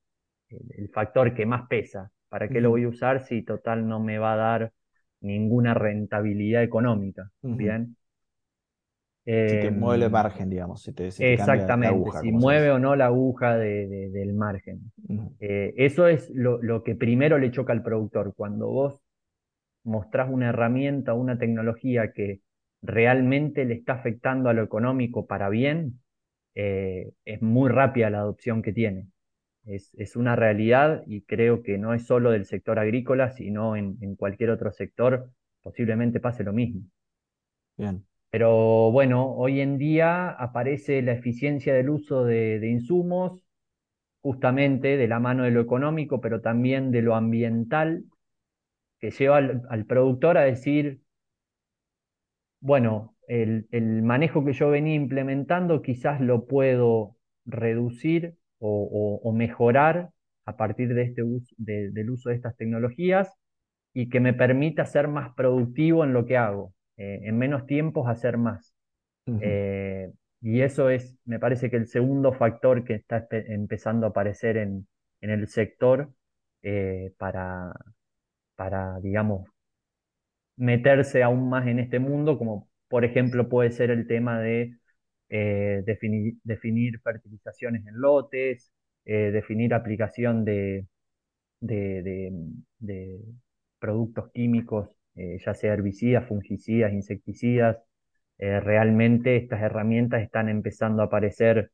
el, 0.51 0.89
factor 0.91 1.35
que 1.35 1.47
más 1.47 1.67
pesa. 1.69 2.11
¿Para 2.29 2.49
qué 2.49 2.61
lo 2.61 2.71
voy 2.71 2.85
a 2.85 2.89
usar 2.89 3.25
si 3.25 3.43
total 3.43 3.89
no 3.89 4.01
me 4.01 4.19
va 4.19 4.35
a 4.35 4.37
dar 4.37 4.73
ninguna 5.21 5.75
rentabilidad 5.75 6.63
económica? 6.63 7.31
Bien. 7.43 7.97
si 9.25 9.33
te 9.33 9.71
mueve 9.71 9.97
el 9.97 10.03
em, 10.05 10.13
margen, 10.13 10.51
digamos. 10.51 10.83
Si 10.83 10.93
te, 10.93 11.09
exactamente, 11.09 12.11
si 12.21 12.33
mueve 12.33 12.71
o 12.71 12.79
no 12.79 12.97
la 12.97 13.07
aguja 13.07 13.57
del 13.57 14.33
margen. 14.35 14.93
Eh, 15.41 15.75
eso 15.77 16.07
es 16.07 16.31
lo, 16.31 16.63
lo, 16.63 16.83
que 16.83 16.95
primero 16.95 17.39
le 17.39 17.51
choca 17.51 17.73
al 17.73 17.83
productor. 17.83 18.35
Cuando 18.35 18.69
vos 18.69 19.01
mostrás 19.85 20.31
una 20.31 20.49
herramienta, 20.49 21.15
una 21.15 21.39
tecnología 21.39 22.13
que 22.13 22.41
realmente 22.81 23.65
le 23.65 23.75
está 23.75 23.95
afectando 23.95 24.49
a 24.49 24.53
lo 24.53 24.63
económico 24.63 25.27
para 25.27 25.49
bien, 25.49 26.01
eh, 26.55 27.11
es 27.25 27.43
muy 27.43 27.71
rápida 27.71 28.11
la 28.11 28.21
adopción 28.21 28.63
que 28.63 28.73
tiene 28.73 29.07
es, 29.69 30.17
una 30.17 30.35
realidad 30.35 31.03
y 31.07 31.23
creo 31.23 31.63
que 31.63 31.79
no 31.79 31.95
es 31.95 32.07
solo 32.07 32.31
del 32.31 32.47
sector 32.47 32.79
agrícola, 32.79 33.31
sino 33.31 33.77
en, 33.77 34.17
cualquier 34.17 34.51
otro 34.51 34.73
sector 34.73 35.31
posiblemente 35.63 36.21
pase 36.21 36.45
lo 36.45 36.53
mismo. 36.53 36.83
Bien. 37.77 38.05
Pero 38.31 38.91
bueno, 38.91 39.35
hoy 39.35 39.61
en 39.61 39.79
día 39.79 40.31
aparece 40.31 41.03
la 41.03 41.13
eficiencia 41.13 41.75
del 41.75 41.91
uso 41.91 42.25
de, 42.25 42.67
insumos, 42.69 43.43
justamente 44.21 44.97
de 44.97 45.09
la 45.09 45.21
mano 45.21 45.45
de 45.45 45.51
lo 45.51 45.61
económico, 45.61 46.21
pero 46.21 46.41
también 46.41 46.91
de 46.91 47.03
lo 47.03 47.15
ambiental, 47.15 48.05
que 49.01 49.11
lleva 49.11 49.37
al, 49.37 49.85
productor 49.87 50.39
a 50.39 50.43
decir, 50.43 51.01
bueno, 52.61 53.17
el, 53.29 53.69
el, 53.71 54.03
manejo 54.03 54.45
que 54.45 54.53
yo 54.53 54.71
venía 54.71 54.95
implementando 54.95 55.83
quizás 55.83 56.21
lo 56.21 56.47
puedo 56.47 57.17
reducir 57.45 58.37
o, 58.61 59.33
mejorar 59.33 60.11
a 60.45 60.57
partir 60.57 60.95
de 60.95 61.03
este 61.03 61.23
del 61.57 62.11
uso 62.11 62.31
de 62.31 62.37
estas 62.37 62.57
tecnologías 62.57 63.33
y 63.93 64.09
que 64.09 64.21
me 64.21 64.35
permita 64.35 64.85
ser 64.87 65.09
más 65.09 65.35
productivo 65.35 66.05
en 66.05 66.13
lo 66.13 66.27
que 66.27 66.37
hago, 66.37 66.73
eh, 66.97 67.21
en 67.25 67.39
menos 67.39 67.67
tiempos 67.67 68.09
hacer 68.09 68.39
más. 68.39 68.75
Eh, 69.41 70.11
y 70.41 70.61
eso 70.63 70.89
es, 70.89 71.19
me 71.25 71.39
parece 71.39 71.69
que 71.69 71.77
el 71.77 71.87
segundo 71.87 72.33
factor 72.33 72.85
que 72.85 72.95
está 72.95 73.27
empezando 73.31 74.07
a 74.07 74.11
aparecer 74.11 74.57
en, 74.57 74.87
el 75.21 75.49
sector 75.49 76.13
eh, 76.63 77.13
para, 77.19 77.73
para, 78.57 79.01
digamos, 79.01 79.49
meterse 80.57 81.23
aún 81.23 81.49
más 81.49 81.67
en 81.67 81.79
este 81.79 81.99
mundo, 81.99 82.39
como 82.39 82.69
por 82.89 83.05
ejemplo 83.05 83.49
puede 83.49 83.71
ser 83.71 83.91
el 83.91 84.07
tema 84.07 84.41
de 84.41 84.77
eh, 85.31 85.83
definir, 85.85 87.01
fertilizaciones 87.01 87.87
en 87.87 88.01
lotes, 88.01 88.73
eh, 89.05 89.31
definir 89.31 89.75
aplicación 89.75 90.45
de, 90.45 90.87
de, 91.61 93.21
productos 93.79 94.31
químicos, 94.33 94.89
eh, 95.17 95.39
ya 95.45 95.55
sea 95.55 95.75
herbicidas, 95.75 96.27
fungicidas, 96.27 96.93
insecticidas. 96.93 97.79
realmente 98.39 99.37
estas 99.37 99.63
herramientas 99.63 100.23
están 100.23 100.49
empezando 100.49 101.03
a 101.03 101.07
aparecer 101.07 101.71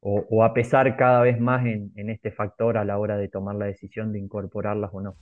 o, 0.00 0.44
a 0.44 0.52
pesar 0.52 0.96
cada 0.96 1.22
vez 1.22 1.40
más 1.40 1.64
en 1.66 2.10
este 2.10 2.30
factor 2.30 2.76
a 2.76 2.84
la 2.84 2.98
hora 2.98 3.16
de 3.16 3.28
tomar 3.28 3.56
la 3.56 3.66
decisión 3.66 4.12
de 4.12 4.18
incorporarlas 4.18 4.90
o 4.92 5.00
no. 5.00 5.16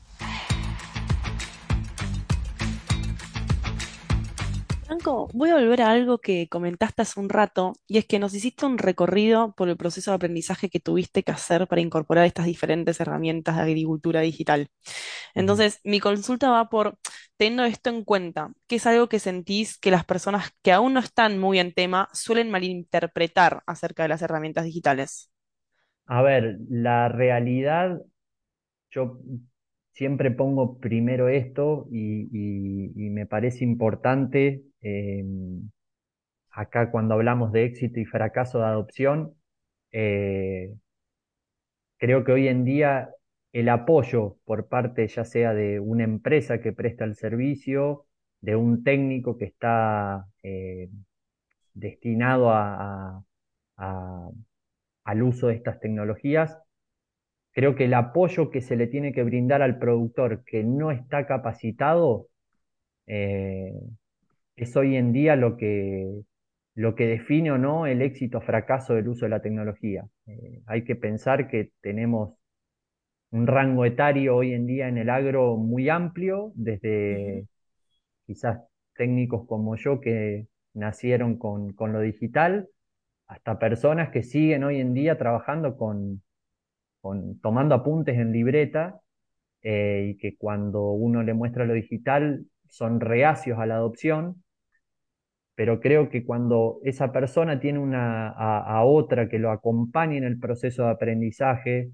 Voy 5.32 5.50
a 5.50 5.54
volver 5.54 5.82
a 5.82 5.90
algo 5.90 6.18
que 6.18 6.48
comentaste 6.48 7.02
hace 7.02 7.20
un 7.20 7.28
rato, 7.28 7.74
y 7.86 7.98
es 7.98 8.06
que 8.06 8.18
nos 8.18 8.34
hiciste 8.34 8.66
un 8.66 8.78
recorrido 8.78 9.54
por 9.56 9.68
el 9.68 9.76
proceso 9.76 10.10
de 10.10 10.16
aprendizaje 10.16 10.68
que 10.70 10.80
tuviste 10.80 11.22
que 11.22 11.32
hacer 11.32 11.66
para 11.66 11.80
incorporar 11.80 12.26
estas 12.26 12.46
diferentes 12.46 13.00
herramientas 13.00 13.56
de 13.56 13.62
agricultura 13.62 14.20
digital. 14.20 14.68
Entonces, 15.34 15.80
mi 15.84 16.00
consulta 16.00 16.50
va 16.50 16.68
por, 16.68 16.98
teniendo 17.36 17.64
esto 17.64 17.90
en 17.90 18.04
cuenta, 18.04 18.52
¿qué 18.66 18.76
es 18.76 18.86
algo 18.86 19.08
que 19.08 19.18
sentís 19.18 19.78
que 19.78 19.90
las 19.90 20.04
personas 20.04 20.50
que 20.62 20.72
aún 20.72 20.94
no 20.94 21.00
están 21.00 21.38
muy 21.38 21.58
en 21.58 21.72
tema 21.72 22.08
suelen 22.12 22.50
malinterpretar 22.50 23.62
acerca 23.66 24.02
de 24.02 24.10
las 24.10 24.22
herramientas 24.22 24.64
digitales? 24.64 25.30
A 26.06 26.22
ver, 26.22 26.58
la 26.68 27.08
realidad, 27.08 28.00
yo 28.90 29.20
siempre 29.92 30.30
pongo 30.30 30.78
primero 30.78 31.28
esto 31.28 31.86
y, 31.90 32.28
me 33.10 33.26
parece 33.26 33.64
importante 33.64 34.62
em, 34.82 35.70
acá 36.50 36.90
cuando 36.90 37.14
hablamos 37.14 37.52
de 37.52 37.64
éxito 37.64 38.00
y 38.00 38.04
fracaso 38.04 38.58
de 38.60 38.66
adopción, 38.66 39.34
eh, 39.92 40.74
creo 41.98 42.24
que 42.24 42.32
hoy 42.32 42.48
en 42.48 42.64
día 42.64 43.10
el 43.52 43.68
apoyo 43.68 44.38
por 44.44 44.68
parte 44.68 45.06
ya 45.08 45.24
sea 45.24 45.54
de 45.54 45.80
una 45.80 46.04
empresa 46.04 46.60
que 46.60 46.72
presta 46.72 47.04
el 47.04 47.14
servicio, 47.16 48.06
de 48.40 48.56
un 48.56 48.82
técnico 48.84 49.38
que 49.38 49.44
está 49.46 50.26
eh, 50.42 50.88
destinado 51.74 52.50
al 52.52 53.22
uso 55.22 55.48
de 55.48 55.54
estas 55.54 55.80
tecnologías, 55.80 56.58
Creo 57.52 57.74
que 57.76 57.84
el 57.84 57.94
apoyo 57.94 58.50
que 58.50 58.60
se 58.62 58.76
le 58.76 58.86
tiene 58.86 59.12
que 59.12 59.22
brindar 59.24 59.62
al 59.62 59.78
productor 59.78 60.42
que 60.44 60.64
no 60.64 60.90
está 60.90 61.26
capacitado 61.26 62.28
eh, 63.06 63.74
es 64.56 64.76
hoy 64.76 64.96
en 64.96 65.12
día 65.12 65.36
lo 65.36 65.56
que, 65.56 66.22
lo 66.74 66.94
que 66.94 67.06
define 67.06 67.52
o 67.52 67.58
no 67.58 67.86
el 67.86 68.02
éxito 68.02 68.38
o 68.38 68.40
fracaso 68.40 68.94
del 68.94 69.08
uso 69.08 69.26
de 69.26 69.30
la 69.30 69.42
tecnología. 69.42 70.06
Eh, 70.26 70.62
hay 70.66 70.84
que 70.84 70.96
pensar 70.96 71.48
que 71.48 71.70
tenemos 71.80 72.34
un 73.30 73.46
rango 73.46 73.84
etario 73.84 74.36
hoy 74.36 74.52
en 74.52 74.66
día 74.66 74.88
en 74.88 74.98
el 74.98 75.10
agro 75.10 75.56
muy 75.56 75.88
amplio, 75.88 76.52
desde 76.54 77.46
quizás 78.26 78.60
técnicos 78.94 79.46
como 79.46 79.76
yo 79.76 80.00
que 80.00 80.46
nacieron 80.74 81.38
con, 81.38 81.72
con, 81.72 81.92
lo 81.92 82.00
digital, 82.00 82.68
hasta 83.26 83.58
personas 83.58 84.10
que 84.10 84.22
siguen 84.22 84.64
hoy 84.64 84.80
en 84.80 84.94
día 84.94 85.18
trabajando 85.18 85.76
con, 85.76 86.22
tomando 87.40 87.74
apuntes 87.74 88.18
en 88.18 88.32
libreta 88.32 89.00
eh, 89.62 90.10
y 90.10 90.16
que 90.18 90.36
cuando 90.36 90.90
uno 90.92 91.22
le 91.22 91.34
muestra 91.34 91.64
lo 91.64 91.74
digital 91.74 92.46
son 92.68 93.00
reacios 93.00 93.58
a 93.58 93.66
la 93.66 93.76
adopción, 93.76 94.41
pero 95.54 95.80
creo 95.80 96.08
que 96.08 96.24
cuando 96.24 96.80
esa 96.84 97.12
persona 97.12 97.60
tiene 97.60 97.78
una, 97.78 98.28
a, 98.28 98.84
otra 98.84 99.28
que 99.28 99.38
lo 99.38 99.50
acompañe 99.50 100.16
en 100.18 100.24
el 100.24 100.38
proceso 100.38 100.84
de 100.84 100.90
aprendizaje, 100.90 101.90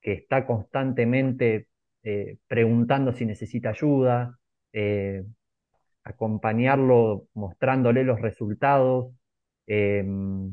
que 0.00 0.12
está 0.12 0.46
constantemente 0.46 1.68
eh, 2.02 2.38
preguntando 2.46 3.12
si 3.12 3.26
necesita 3.26 3.70
ayuda, 3.70 4.38
eh, 4.72 5.24
acompañarlo 6.04 7.26
mostrándole 7.34 8.04
los 8.04 8.20
resultados, 8.20 9.12
eso 9.66 10.50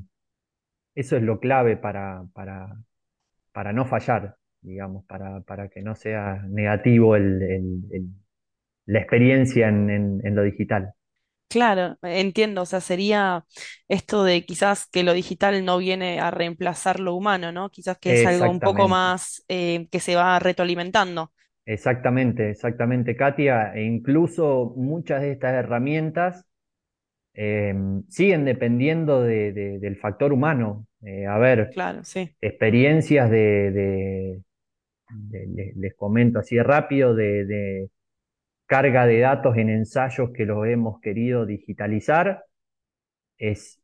es 1.17 1.23
lo 1.23 1.39
clave 1.39 1.77
para, 1.77 2.25
para, 2.33 2.77
para 3.51 3.73
no 3.73 3.85
fallar, 3.85 4.37
digamos, 4.61 5.05
para, 5.05 5.41
para 5.41 5.69
que 5.69 5.81
no 5.81 5.95
sea 5.95 6.43
negativo 6.49 7.15
el, 7.15 7.81
la 8.85 8.99
experiencia 8.99 9.69
en, 9.69 10.35
lo 10.35 10.43
digital. 10.43 10.93
Claro, 11.51 11.97
entiendo, 12.01 12.61
o 12.61 12.65
sea, 12.65 12.79
sería 12.81 13.45
esto 13.87 14.23
de 14.23 14.45
quizás 14.45 14.87
que 14.87 15.03
lo 15.03 15.13
digital 15.13 15.63
no 15.65 15.77
viene 15.77 16.19
a 16.19 16.31
reemplazar 16.31 16.99
lo 16.99 17.13
humano, 17.13 17.51
¿no? 17.51 17.69
Quizás 17.69 17.97
que 17.97 18.21
es 18.21 18.25
algo 18.25 18.49
un 18.49 18.59
poco 18.59 18.87
más 18.87 19.43
eh, 19.49 19.87
que 19.91 19.99
se 19.99 20.15
va 20.15 20.39
retroalimentando. 20.39 21.33
Exactamente, 21.65 22.49
exactamente, 22.49 23.15
Katia. 23.15 23.73
E 23.75 23.83
incluso 23.83 24.73
muchas 24.75 25.21
de 25.21 25.33
estas 25.33 25.53
herramientas 25.53 26.45
Em, 27.33 28.03
siguen 28.09 28.43
dependiendo 28.43 29.21
del 29.23 29.97
factor 29.97 30.33
humano. 30.33 30.85
Eh, 31.01 31.25
a 31.25 31.37
ver, 31.37 31.69
claro, 31.73 32.03
sí. 32.03 32.35
experiencias 32.41 33.29
de, 33.31 34.41
les 35.75 35.95
comento 35.95 36.39
así 36.39 36.59
rápido, 36.59 37.15
de, 37.15 37.89
carga 38.71 39.05
de 39.05 39.19
datos 39.19 39.57
en 39.57 39.69
ensayos 39.69 40.29
que 40.31 40.45
los 40.45 40.65
hemos 40.65 41.01
querido 41.01 41.45
digitalizar, 41.45 42.45
es 43.37 43.81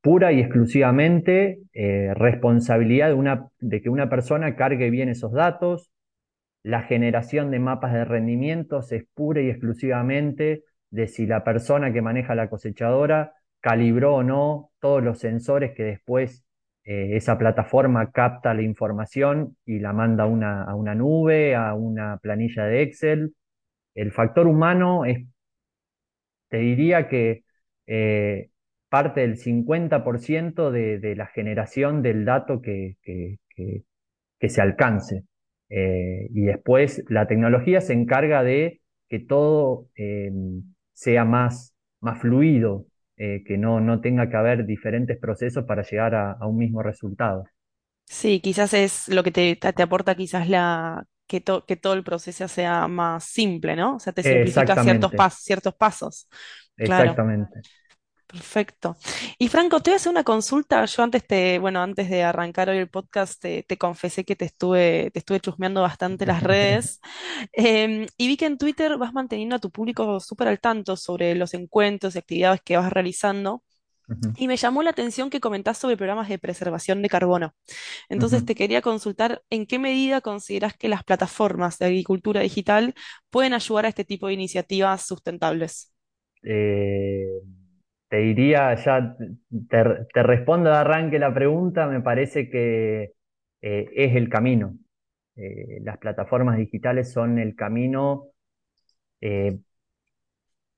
pura 0.00 0.32
y 0.32 0.40
exclusivamente 0.40 1.60
eh, 1.74 2.14
responsabilidad 2.14 3.08
de, 3.08 3.12
una, 3.12 3.48
de 3.60 3.82
que 3.82 3.90
una 3.90 4.08
persona 4.08 4.56
cargue 4.56 4.88
bien 4.88 5.10
esos 5.10 5.32
datos. 5.32 5.90
La 6.62 6.80
generación 6.80 7.50
de 7.50 7.58
mapas 7.58 7.92
de 7.92 8.06
rendimientos 8.06 8.90
es 8.92 9.04
pura 9.12 9.42
y 9.42 9.50
exclusivamente 9.50 10.64
de 10.88 11.08
si 11.08 11.26
la 11.26 11.44
persona 11.44 11.92
que 11.92 12.00
maneja 12.00 12.34
la 12.34 12.48
cosechadora 12.48 13.34
calibró 13.60 14.14
o 14.14 14.22
no 14.22 14.70
todos 14.80 15.02
los 15.02 15.18
sensores 15.18 15.72
que 15.76 15.82
después 15.82 16.42
eh, 16.84 17.16
esa 17.16 17.36
plataforma 17.36 18.10
capta 18.12 18.54
la 18.54 18.62
información 18.62 19.58
y 19.66 19.78
la 19.78 19.92
manda 19.92 20.24
una, 20.24 20.64
a 20.64 20.74
una 20.74 20.94
nube, 20.94 21.54
a 21.54 21.74
una 21.74 22.16
planilla 22.16 22.64
de 22.64 22.80
Excel. 22.80 23.34
El 23.94 24.12
factor 24.12 24.46
humano 24.46 25.04
es, 25.04 25.26
te 26.48 26.58
diría 26.58 27.08
que 27.08 27.44
eh, 27.86 28.50
parte 28.88 29.22
del 29.22 29.36
50% 29.36 30.70
de, 30.70 30.98
de, 30.98 31.16
la 31.16 31.26
generación 31.26 32.02
del 32.02 32.24
dato 32.24 32.60
que, 32.60 32.96
que, 33.02 33.38
se 34.48 34.60
alcance. 34.60 35.24
Eh, 35.68 36.28
y 36.30 36.42
después 36.42 37.04
la 37.08 37.26
tecnología 37.26 37.80
se 37.80 37.94
encarga 37.94 38.42
de 38.42 38.82
que 39.08 39.20
todo 39.20 39.88
sea 40.92 41.24
más, 41.24 41.74
más 42.00 42.20
fluido, 42.20 42.86
eh, 43.16 43.44
que 43.46 43.58
no, 43.58 43.80
no 43.80 44.00
tenga 44.00 44.28
que 44.28 44.36
haber 44.36 44.66
diferentes 44.66 45.18
procesos 45.18 45.64
para 45.64 45.82
llegar 45.82 46.14
a, 46.14 46.46
un 46.46 46.56
mismo 46.56 46.82
resultado. 46.82 47.44
Sí, 48.04 48.40
quizás 48.40 48.74
es 48.74 49.08
lo 49.08 49.22
que 49.22 49.30
te, 49.30 49.54
te 49.54 49.82
aporta 49.82 50.14
quizás 50.14 50.48
la 50.48 51.06
que, 51.26 51.42
que 51.66 51.76
todo 51.76 51.92
el 51.94 52.04
proceso 52.04 52.48
sea 52.48 52.88
más 52.88 53.24
simple, 53.24 53.76
¿no? 53.76 53.96
O 53.96 53.98
sea, 53.98 54.12
te 54.12 54.22
simplifica 54.22 54.82
ciertos, 54.82 55.12
ciertos 55.34 55.74
pasos. 55.74 56.28
Exactamente. 56.76 57.62
Perfecto. 58.32 58.96
Y 59.38 59.48
Franco, 59.48 59.80
te 59.80 59.90
voy 59.90 59.94
a 59.94 59.96
hacer 59.96 60.10
una 60.10 60.24
consulta. 60.24 60.82
Yo 60.86 61.02
antes 61.02 61.26
te, 61.26 61.58
bueno, 61.58 61.82
antes 61.82 62.08
de 62.08 62.22
arrancar 62.22 62.70
hoy 62.70 62.78
el 62.78 62.88
podcast, 62.88 63.38
te, 63.42 63.78
confesé 63.78 64.24
que 64.24 64.36
te 64.36 64.46
estuve, 64.46 65.10
te 65.12 65.18
estuve 65.18 65.40
chusmeando 65.40 65.82
bastante 65.82 66.24
las 66.24 66.42
redes. 66.42 67.00
Em, 67.52 68.06
y 68.16 68.28
vi 68.28 68.36
que 68.38 68.46
en 68.46 68.56
Twitter 68.56 68.96
vas 68.96 69.12
manteniendo 69.12 69.56
a 69.56 69.58
tu 69.58 69.70
público 69.70 70.18
súper 70.20 70.48
al 70.48 70.60
tanto 70.60 70.96
sobre 70.96 71.34
los 71.34 71.52
encuentros 71.52 72.14
y 72.14 72.18
actividades 72.18 72.62
que 72.62 72.78
vas 72.78 72.90
realizando. 72.90 73.62
Y 74.36 74.48
me 74.48 74.56
llamó 74.56 74.82
la 74.82 74.90
atención 74.90 75.30
que 75.30 75.40
comentás 75.40 75.78
sobre 75.78 75.96
programas 75.96 76.28
de 76.28 76.38
preservación 76.38 77.02
de 77.02 77.08
carbono. 77.08 77.54
Entonces 78.08 78.44
te 78.44 78.54
quería 78.54 78.82
consultar 78.82 79.42
en 79.50 79.66
qué 79.66 79.78
medida 79.78 80.20
consideras 80.20 80.76
que 80.76 80.88
las 80.88 81.04
plataformas 81.04 81.78
de 81.78 81.86
agricultura 81.86 82.40
digital 82.40 82.94
pueden 83.30 83.54
ayudar 83.54 83.86
a 83.86 83.88
este 83.88 84.04
tipo 84.04 84.26
de 84.26 84.34
iniciativas 84.34 85.06
sustentables. 85.06 85.92
Eh 86.42 87.26
te 88.12 88.18
diría, 88.18 88.74
ya 88.74 89.16
te, 89.70 90.22
respondo 90.22 90.68
de 90.68 90.76
arranque 90.76 91.18
la 91.18 91.32
pregunta, 91.32 91.86
me 91.86 92.02
parece 92.02 92.50
que 92.50 93.14
eh, 93.62 93.90
es 93.96 94.16
el 94.16 94.28
camino. 94.28 94.76
Eh, 95.34 95.80
las 95.80 95.96
plataformas 95.96 96.58
digitales 96.58 97.10
son 97.10 97.38
el 97.38 97.56
camino 97.56 98.26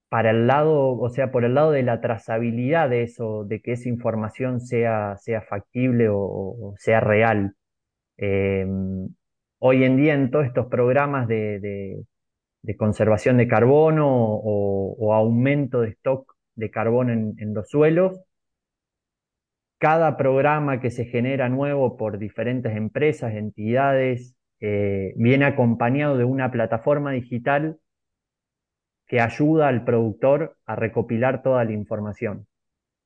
para 0.08 0.30
el 0.30 0.46
lado, 0.46 0.96
o 0.98 1.08
sea, 1.10 1.30
por 1.32 1.44
el 1.44 1.54
lado 1.54 1.72
de 1.72 1.82
la 1.82 2.00
trazabilidad 2.00 2.88
de 2.90 3.02
eso, 3.02 3.44
de 3.44 3.60
que 3.60 3.72
esa 3.72 3.88
información 3.88 4.60
sea, 4.60 5.16
sea 5.18 5.42
factible 5.42 6.08
o, 6.10 6.74
sea 6.78 7.00
real. 7.00 7.54
hoy 9.58 9.84
en 9.84 9.96
día 9.96 10.14
en 10.14 10.30
todos 10.30 10.46
estos 10.46 10.66
programas 10.66 11.26
de, 11.28 12.04
conservación 12.78 13.36
de 13.36 13.48
carbono 13.48 14.06
o, 14.08 15.12
aumento 15.14 15.80
de 15.80 15.90
stock 15.90 16.34
de 16.54 16.70
carbón 16.70 17.10
en, 17.10 17.54
los 17.54 17.68
suelos. 17.68 18.20
Cada 19.78 20.16
programa 20.16 20.80
que 20.80 20.90
se 20.90 21.04
genera 21.04 21.48
nuevo 21.48 21.96
por 21.96 22.18
diferentes 22.18 22.76
empresas, 22.76 23.34
entidades, 23.34 24.36
eh, 24.60 25.12
viene 25.16 25.44
acompañado 25.44 26.16
de 26.16 26.24
una 26.24 26.50
plataforma 26.50 27.12
digital 27.12 27.78
que 29.06 29.20
ayuda 29.20 29.68
al 29.68 29.84
productor 29.84 30.56
a 30.66 30.76
recopilar 30.76 31.42
toda 31.42 31.64
la 31.64 31.72
información. 31.72 32.46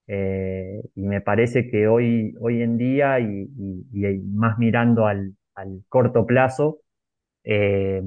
Eh, 0.07 0.81
y 0.95 1.03
me 1.03 1.21
parece 1.21 1.69
que 1.71 1.87
hoy, 1.87 2.35
hoy 2.41 2.63
en 2.63 2.79
día, 2.79 3.21
y, 3.21 3.49
más 4.33 4.59
mirando 4.59 5.07
al, 5.07 5.35
corto 5.89 6.25
plazo, 6.27 6.81
eh, 7.45 8.03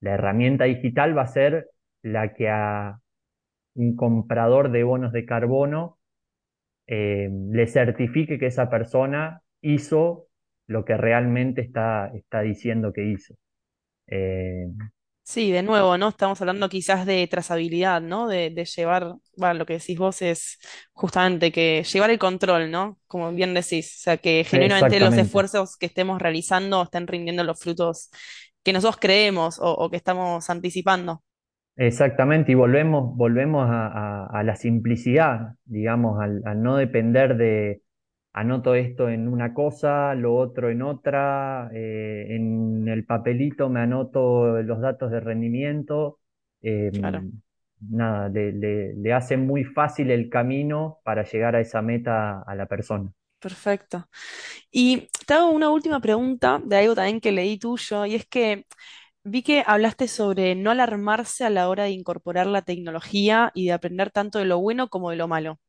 la 0.00 0.12
herramienta 0.12 0.64
digital 0.64 1.16
va 1.16 1.22
a 1.22 1.26
ser 1.26 1.68
la 2.02 2.32
que 2.32 2.48
a, 2.48 3.00
un 3.74 3.96
comprador 3.96 4.70
de 4.70 4.84
bonos 4.84 5.12
de 5.12 5.24
carbono 5.24 5.98
eh, 6.86 7.30
le 7.30 7.66
certifique 7.66 8.38
que 8.38 8.46
esa 8.46 8.68
persona 8.70 9.42
hizo 9.60 10.26
lo 10.66 10.84
que 10.84 10.96
realmente 10.96 11.60
está, 11.62 12.10
está 12.14 12.40
diciendo 12.40 12.92
que 12.92 13.04
hizo. 13.04 13.34
Sí, 15.30 15.50
de 15.52 15.62
nuevo, 15.62 15.96
¿no? 15.96 16.08
Estamos 16.08 16.40
hablando 16.40 16.68
quizás 16.68 17.06
de 17.06 17.26
trazabilidad, 17.26 18.00
¿no? 18.00 18.28
De, 18.28 18.50
llevar, 18.50 19.14
bueno, 19.36 19.54
lo 19.54 19.66
que 19.66 19.74
decís 19.74 19.98
vos 19.98 20.22
es 20.22 20.58
justamente 20.92 21.52
que 21.52 21.84
llevar 21.84 22.10
el 22.10 22.18
control, 22.18 22.70
¿no? 22.70 22.98
Como 23.06 23.32
bien 23.32 23.54
decís, 23.54 23.96
o 23.98 24.02
sea, 24.02 24.16
que 24.16 24.44
genuinamente 24.44 25.00
los 25.00 25.14
esfuerzos 25.14 25.76
que 25.76 25.86
estemos 25.86 26.20
realizando 26.20 26.82
estén 26.82 27.06
rindiendo 27.06 27.44
los 27.44 27.60
frutos 27.60 28.10
que 28.62 28.72
nosotros 28.72 28.98
creemos 29.00 29.58
o 29.60 29.88
que 29.90 29.96
estamos 29.96 30.50
anticipando. 30.50 31.22
Exactamente, 31.80 32.52
y 32.52 32.54
volvemos, 32.54 33.16
volvemos 33.16 33.66
a, 33.66 34.42
la 34.44 34.54
simplicidad, 34.54 35.54
digamos, 35.64 36.20
al, 36.20 36.42
no 36.60 36.76
depender 36.76 37.38
de 37.38 37.80
anoto 38.32 38.74
esto 38.74 39.08
en 39.08 39.28
una 39.28 39.52
cosa, 39.54 40.14
lo 40.14 40.36
otro 40.36 40.70
en 40.70 40.82
otra, 40.82 41.70
eh, 41.74 42.26
en 42.30 42.88
el 42.88 43.04
papelito 43.04 43.68
me 43.68 43.80
anoto 43.80 44.62
los 44.62 44.80
datos 44.80 45.10
de 45.10 45.20
rendimiento. 45.20 46.18
Em, 46.62 47.32
nada, 47.88 48.28
le, 48.28 48.52
le, 48.94 49.12
hace 49.12 49.36
muy 49.36 49.64
fácil 49.64 50.10
el 50.10 50.28
camino 50.28 50.98
para 51.02 51.24
llegar 51.24 51.56
a 51.56 51.60
esa 51.60 51.82
meta 51.82 52.42
a 52.42 52.54
la 52.54 52.66
persona. 52.66 53.10
Perfecto. 53.38 54.06
Y 54.70 55.08
te 55.26 55.34
hago 55.34 55.50
una 55.50 55.70
última 55.70 56.00
pregunta 56.00 56.60
de 56.64 56.76
algo 56.76 56.94
también 56.94 57.20
que 57.20 57.32
leí 57.32 57.58
tuyo, 57.58 58.04
y 58.04 58.14
es 58.14 58.26
que 58.26 58.66
Vi 59.22 59.42
que 59.42 59.62
hablaste 59.66 60.08
sobre 60.08 60.54
no 60.54 60.70
alarmarse 60.70 61.44
a 61.44 61.50
la 61.50 61.68
hora 61.68 61.84
de 61.84 61.90
incorporar 61.90 62.46
la 62.46 62.62
tecnología 62.62 63.52
y 63.54 63.66
de 63.66 63.72
aprender 63.72 64.10
tanto 64.10 64.38
de 64.38 64.46
lo 64.46 64.58
bueno 64.58 64.88
como 64.88 65.10
de 65.10 65.16
lo 65.16 65.28
malo. 65.28 65.60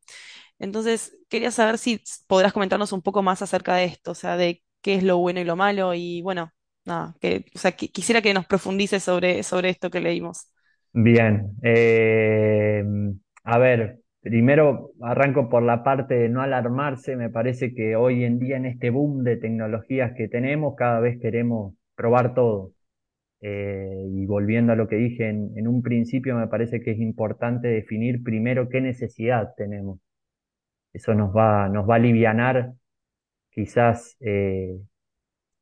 Entonces, 0.61 1.17
quería 1.27 1.49
saber 1.49 1.79
si 1.79 2.01
podrás 2.27 2.53
comentarnos 2.53 2.93
un 2.93 3.01
poco 3.01 3.23
más 3.23 3.41
acerca 3.41 3.75
de 3.75 3.85
esto, 3.85 4.11
o 4.11 4.15
sea, 4.15 4.37
de 4.37 4.61
qué 4.81 4.93
es 4.93 5.03
lo 5.03 5.17
bueno 5.17 5.39
y 5.39 5.43
lo 5.43 5.55
malo, 5.55 5.95
y 5.95 6.21
bueno, 6.21 6.51
nada, 6.85 7.15
que, 7.19 7.45
o 7.55 7.57
sea, 7.57 7.71
quisiera 7.71 8.21
que 8.21 8.33
nos 8.35 8.45
profundices 8.45 9.01
sobre, 9.01 9.41
sobre 9.41 9.69
esto 9.69 9.89
que 9.89 10.01
leímos. 10.01 10.51
Bien, 10.93 11.53
eh, 11.63 12.83
a 13.43 13.57
ver, 13.57 14.01
primero 14.21 14.91
arranco 15.01 15.49
por 15.49 15.63
la 15.63 15.83
parte 15.83 16.13
de 16.13 16.29
no 16.29 16.43
alarmarse, 16.43 17.15
me 17.15 17.31
parece 17.31 17.73
que 17.73 17.95
hoy 17.95 18.23
en 18.23 18.37
día 18.37 18.57
en 18.57 18.67
este 18.67 18.91
boom 18.91 19.23
de 19.23 19.37
tecnologías 19.37 20.13
que 20.15 20.27
tenemos, 20.27 20.75
cada 20.75 20.99
vez 20.99 21.19
queremos 21.19 21.73
probar 21.95 22.35
todo. 22.35 22.73
Eh, 23.43 24.05
y 24.11 24.27
volviendo 24.27 24.73
a 24.73 24.75
lo 24.75 24.87
que 24.87 24.97
dije 24.97 25.27
en, 25.27 25.67
un 25.67 25.81
principio, 25.81 26.35
me 26.35 26.47
parece 26.47 26.81
que 26.81 26.91
es 26.91 26.99
importante 26.99 27.67
definir 27.67 28.21
primero 28.21 28.69
qué 28.69 28.79
necesidad 28.79 29.55
tenemos. 29.57 29.97
Eso 30.93 31.13
nos 31.13 31.35
va, 31.35 31.69
nos 31.69 31.89
va 31.89 31.95
a 31.95 31.97
aliviar 31.97 32.73
quizás 33.49 34.17
eh, 34.19 34.79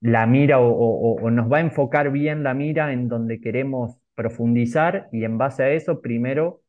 la 0.02 0.26
mira 0.26 0.60
o, 0.60 1.30
nos 1.30 1.52
va 1.52 1.58
a 1.58 1.62
enfocar 1.62 2.12
bien 2.12 2.44
la 2.44 2.54
mira 2.54 2.94
en 2.94 3.08
donde 3.08 3.42
queremos 3.42 3.98
profundizar 4.15 5.10
y 5.12 5.24
en 5.24 5.38
base 5.38 5.63
a 5.63 5.72
eso 5.72 6.02
primero 6.02 6.62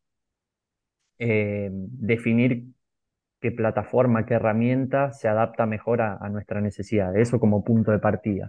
eh, 1.18 1.70
definir 1.72 2.64
qué 3.40 3.50
plataforma, 3.52 4.26
qué 4.26 4.34
herramienta 4.34 5.12
se 5.12 5.28
adapta 5.28 5.66
mejor 5.66 6.02
a, 6.02 6.28
nuestra 6.28 6.60
necesidad. 6.60 7.16
Eso 7.16 7.40
como 7.40 7.64
punto 7.64 7.90
de 7.90 7.98
partida. 7.98 8.48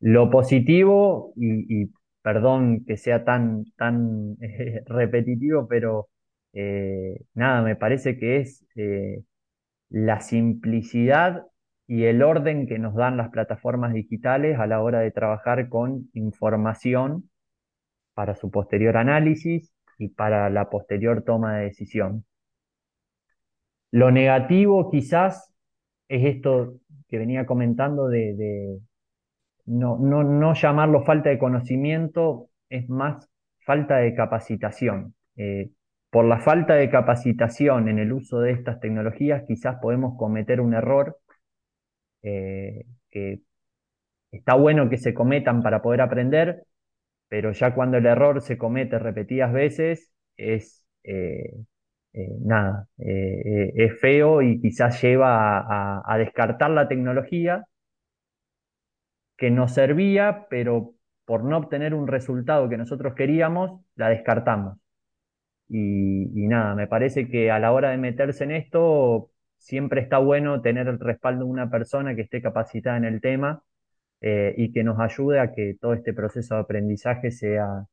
Lo 0.00 0.30
positivo, 0.30 1.32
y, 1.36 1.90
perdón 2.22 2.84
que 2.84 2.96
sea 2.96 3.24
tan, 3.24 3.64
tan 3.76 4.36
eh, 4.40 4.82
repetitivo, 4.86 5.66
pero 5.68 6.08
eh, 6.58 7.20
nada, 7.34 7.60
me 7.60 7.76
parece 7.76 8.16
que 8.16 8.38
es 8.38 8.64
eh, 8.76 9.22
la 9.90 10.22
simplicidad 10.22 11.44
y 11.86 12.04
el 12.04 12.22
orden 12.22 12.66
que 12.66 12.78
nos 12.78 12.94
dan 12.94 13.18
las 13.18 13.28
plataformas 13.28 13.92
digitales 13.92 14.58
a 14.58 14.66
la 14.66 14.80
hora 14.80 15.00
de 15.00 15.10
trabajar 15.10 15.68
con 15.68 16.08
información 16.14 17.28
para 18.14 18.34
su 18.36 18.50
posterior 18.50 18.96
análisis 18.96 19.70
y 19.98 20.08
para 20.08 20.48
la 20.48 20.70
posterior 20.70 21.22
toma 21.24 21.58
de 21.58 21.64
decisión. 21.64 22.24
Lo 23.90 24.10
negativo 24.10 24.90
quizás 24.90 25.54
es 26.08 26.24
esto 26.24 26.80
que 27.06 27.18
venía 27.18 27.44
comentando 27.44 28.08
de, 28.08 28.80
no, 29.66 29.98
no, 29.98 30.24
no 30.24 30.54
llamarlo 30.54 31.04
falta 31.04 31.28
de 31.28 31.38
conocimiento, 31.38 32.48
es 32.70 32.88
más 32.88 33.28
falta 33.66 33.98
de 33.98 34.14
capacitación. 34.14 35.14
Eh, 35.36 35.70
por 36.10 36.24
la 36.24 36.40
falta 36.40 36.74
de 36.74 36.90
capacitación 36.90 37.88
en 37.88 37.98
el 37.98 38.12
uso 38.12 38.40
de 38.40 38.52
estas 38.52 38.80
tecnologías, 38.80 39.44
quizás 39.46 39.76
podemos 39.80 40.16
cometer 40.18 40.60
un 40.60 40.74
error 40.74 41.18
eh, 42.22 42.86
que 43.10 43.40
está 44.30 44.54
bueno 44.54 44.88
que 44.88 44.98
se 44.98 45.14
cometan 45.14 45.62
para 45.62 45.82
poder 45.82 46.00
aprender, 46.00 46.64
pero 47.28 47.52
ya 47.52 47.74
cuando 47.74 47.98
el 47.98 48.06
error 48.06 48.40
se 48.42 48.58
comete 48.58 48.98
repetidas 48.98 49.52
veces, 49.52 50.12
es 50.36 50.84
nada, 52.40 52.88
es 52.98 54.00
feo 54.00 54.42
y 54.42 54.60
quizás 54.60 55.02
lleva 55.02 56.02
a 56.12 56.18
descartar 56.18 56.70
la 56.70 56.88
tecnología 56.88 57.64
que 59.36 59.50
nos 59.50 59.74
servía, 59.74 60.46
pero 60.50 60.94
por 61.24 61.44
no 61.44 61.58
obtener 61.58 61.94
un 61.94 62.06
resultado 62.08 62.68
que 62.68 62.76
nosotros 62.76 63.14
queríamos, 63.14 63.80
la 63.96 64.08
descartamos. 64.08 64.78
Y, 65.68 66.46
nada, 66.48 66.74
me 66.74 66.86
parece 66.86 67.28
que 67.28 67.50
a 67.50 67.58
la 67.58 67.72
hora 67.72 67.90
de 67.90 67.98
meterse 67.98 68.44
en 68.44 68.52
esto, 68.52 69.30
siempre 69.58 70.00
está 70.00 70.18
bueno 70.18 70.62
tener 70.62 70.88
el 70.88 71.00
respaldo 71.00 71.44
de 71.44 71.50
una 71.50 71.70
persona 71.70 72.14
que 72.14 72.22
esté 72.22 72.40
capacitada 72.42 72.96
en 72.96 73.04
el 73.04 73.20
tema 73.20 73.62
eh, 74.20 74.54
y 74.56 74.72
que 74.72 74.84
nos 74.84 74.98
ayude 75.00 75.40
a 75.40 75.52
que 75.52 75.76
todo 75.80 75.94
este 75.94 76.12
proceso 76.14 76.54
de 76.54 76.60
aprendizaje 76.62 77.30
sea 77.30 77.86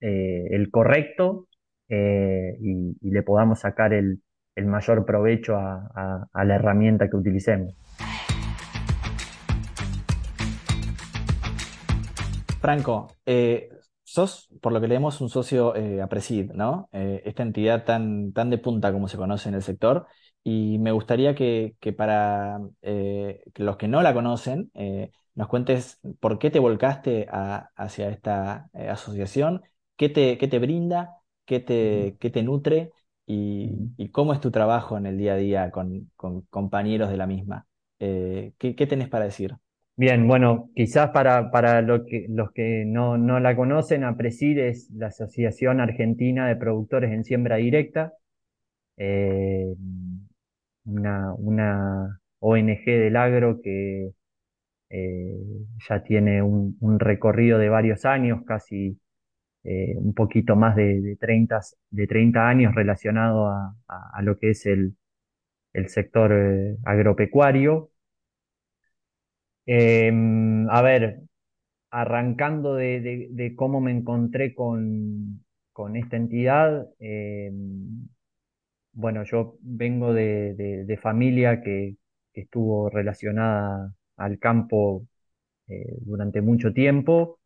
eh, 0.00 0.48
el 0.50 0.70
correcto 0.70 1.48
eh, 1.88 2.56
y, 2.60 2.96
le 3.10 3.22
podamos 3.22 3.60
sacar 3.60 3.92
el, 3.92 4.20
mayor 4.56 5.04
provecho 5.04 5.56
a 5.56 6.44
la 6.44 6.54
herramienta 6.54 7.10
que 7.10 7.16
utilicemos. 7.16 7.74
Franco, 12.64 13.08
eh, 13.26 13.68
sos, 14.14 14.48
por 14.60 14.72
lo 14.72 14.80
que 14.80 14.88
leemos, 14.88 15.20
un 15.20 15.28
socio 15.28 15.74
eh, 15.74 16.00
Apresid, 16.00 16.52
¿no? 16.52 16.88
Eh, 16.92 17.22
esta 17.24 17.42
entidad 17.42 17.84
tan, 17.84 18.32
tan 18.32 18.48
de 18.50 18.58
punta 18.58 18.92
como 18.92 19.08
se 19.08 19.16
conoce 19.16 19.48
en 19.48 19.56
el 19.56 19.62
sector. 19.62 20.06
Y 20.44 20.78
me 20.78 20.92
gustaría 20.92 21.34
que, 21.34 21.76
para 21.96 22.60
los 23.56 23.76
que 23.76 23.88
no 23.88 24.02
la 24.02 24.12
conocen, 24.14 24.70
nos 25.34 25.48
cuentes 25.48 26.00
por 26.20 26.38
qué 26.38 26.50
te 26.50 26.58
volcaste 26.58 27.26
hacia 27.30 28.10
esta 28.10 28.68
asociación, 28.74 29.62
qué 29.96 30.10
te, 30.10 30.36
qué 30.38 30.46
te 30.48 30.58
brinda, 30.58 31.16
qué 31.46 31.60
te, 31.60 32.16
qué 32.20 32.30
te 32.30 32.42
nutre 32.42 32.92
y, 33.26 34.10
cómo 34.12 34.34
es 34.34 34.40
tu 34.40 34.50
trabajo 34.50 34.98
en 34.98 35.06
el 35.06 35.16
día 35.18 35.32
a 35.32 35.36
día 35.36 35.70
con, 35.70 36.10
compañeros 36.50 37.10
de 37.10 37.16
la 37.16 37.26
misma. 37.26 37.66
¿qué, 37.98 38.52
¿Qué 38.58 38.86
tenés 38.86 39.08
para 39.08 39.24
decir? 39.24 39.56
Bien, 39.96 40.26
bueno, 40.26 40.70
quizás 40.74 41.10
para, 41.10 41.50
para 41.52 41.80
lo 41.80 42.04
que, 42.04 42.26
los 42.28 42.50
que 42.52 42.84
no, 42.84 43.16
no 43.16 43.38
la 43.38 43.54
conocen, 43.54 44.02
APRESID 44.02 44.58
es 44.58 44.90
la 44.90 45.06
Asociación 45.08 45.80
Argentina 45.80 46.48
de 46.48 46.56
Productores 46.56 47.12
en 47.12 47.22
Siembra 47.22 47.56
Directa, 47.56 48.12
eh, 48.96 49.74
una, 50.84 51.34
una, 51.34 52.20
ONG 52.40 52.84
del 52.84 53.16
agro 53.16 53.60
que 53.62 54.10
eh, 54.90 55.36
ya 55.88 56.02
tiene 56.02 56.42
un, 56.42 56.76
recorrido 57.00 57.58
de 57.58 57.68
varios 57.68 58.04
años, 58.04 58.42
casi 58.46 58.98
eh, 59.64 59.94
un 59.96 60.14
poquito 60.14 60.56
más 60.56 60.76
de, 60.76 61.00
de, 61.00 61.16
30, 61.16 61.60
de 61.90 62.06
30 62.06 62.48
años 62.48 62.74
relacionado 62.74 63.48
a, 63.48 63.76
a, 63.88 64.22
lo 64.22 64.38
que 64.38 64.50
es 64.50 64.66
el, 64.66 64.96
el 65.72 65.88
sector 65.88 66.32
agropecuario. 66.84 67.90
Em, 69.66 70.68
a 70.70 70.82
ver, 70.82 71.22
arrancando 71.90 72.74
de, 72.74 73.54
cómo 73.56 73.80
me 73.80 73.92
encontré 73.92 74.54
con, 74.54 75.44
esta 75.94 76.16
entidad, 76.16 76.88
em, 76.98 78.08
bueno, 78.92 79.24
yo 79.24 79.56
vengo 79.62 80.12
de, 80.12 80.98
familia 81.02 81.62
que, 81.62 81.96
estuvo 82.34 82.90
relacionada 82.90 83.94
al 84.16 84.40
campo 84.40 85.06
eh, 85.68 85.96
durante 86.00 86.42
mucho 86.42 86.72
tiempo. 86.72 87.38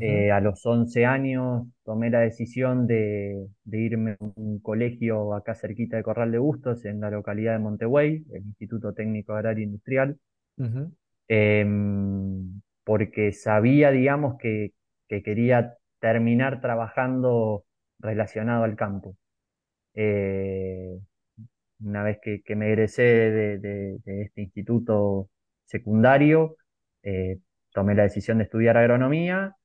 Eh, 0.00 0.32
a 0.32 0.40
los 0.40 0.66
11 0.66 1.06
años 1.06 1.68
tomé 1.84 2.10
la 2.10 2.20
decisión 2.20 2.88
de, 2.88 3.46
irme 3.70 4.12
a 4.12 4.16
un 4.36 4.58
colegio 4.58 5.34
acá 5.34 5.54
cerquita 5.54 5.96
de 5.96 6.02
Corral 6.02 6.32
de 6.32 6.38
Bustos, 6.38 6.84
en 6.84 7.00
la 7.00 7.10
localidad 7.10 7.52
de 7.52 7.60
Montevideo, 7.60 8.24
el 8.32 8.44
Instituto 8.44 8.92
Técnico 8.92 9.34
Agrario 9.34 9.62
Industrial. 9.62 10.18
Em, 11.28 12.60
porque 12.84 13.32
sabía, 13.32 13.90
digamos, 13.90 14.36
que, 14.38 14.72
quería 15.08 15.76
terminar 16.00 16.60
trabajando 16.60 17.64
relacionado 18.00 18.64
al 18.64 18.74
campo. 18.74 19.16
Eh, 19.94 20.98
una 21.80 22.02
vez 22.02 22.18
que, 22.20 22.56
me 22.56 22.68
egresé 22.68 23.02
de, 23.02 24.00
este 24.04 24.42
instituto 24.42 25.30
secundario, 25.66 26.56
eh, 27.04 27.38
tomé 27.72 27.94
la 27.94 28.02
decisión 28.04 28.38
de 28.38 28.44
estudiar 28.44 28.76
agronomía. 28.76 29.56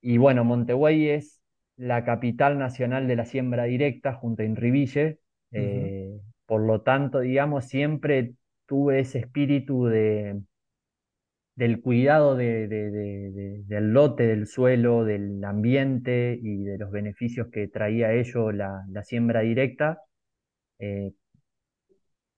Y 0.00 0.16
bueno, 0.18 0.44
Montevideo 0.44 1.16
es 1.16 1.40
la 1.76 2.04
capital 2.04 2.58
nacional 2.58 3.08
de 3.08 3.16
la 3.16 3.24
siembra 3.24 3.64
directa 3.64 4.14
junto 4.14 4.42
a 4.42 4.46
Inriville. 4.46 5.18
Eh, 5.52 6.18
por 6.46 6.62
lo 6.62 6.82
tanto, 6.82 7.20
digamos, 7.20 7.66
siempre 7.66 8.32
tuve 8.68 9.00
ese 9.00 9.18
espíritu 9.20 9.86
de, 9.86 10.40
del 11.56 11.80
cuidado 11.80 12.36
del 12.36 13.92
lote, 13.92 14.26
del 14.28 14.46
suelo, 14.46 15.04
del 15.04 15.42
ambiente 15.44 16.38
y 16.40 16.62
de 16.64 16.78
los 16.78 16.92
beneficios 16.92 17.48
que 17.52 17.66
traía 17.68 18.12
ello 18.12 18.52
la, 18.52 18.84
siembra 19.02 19.40
directa. 19.40 20.00
Eh, 20.78 21.12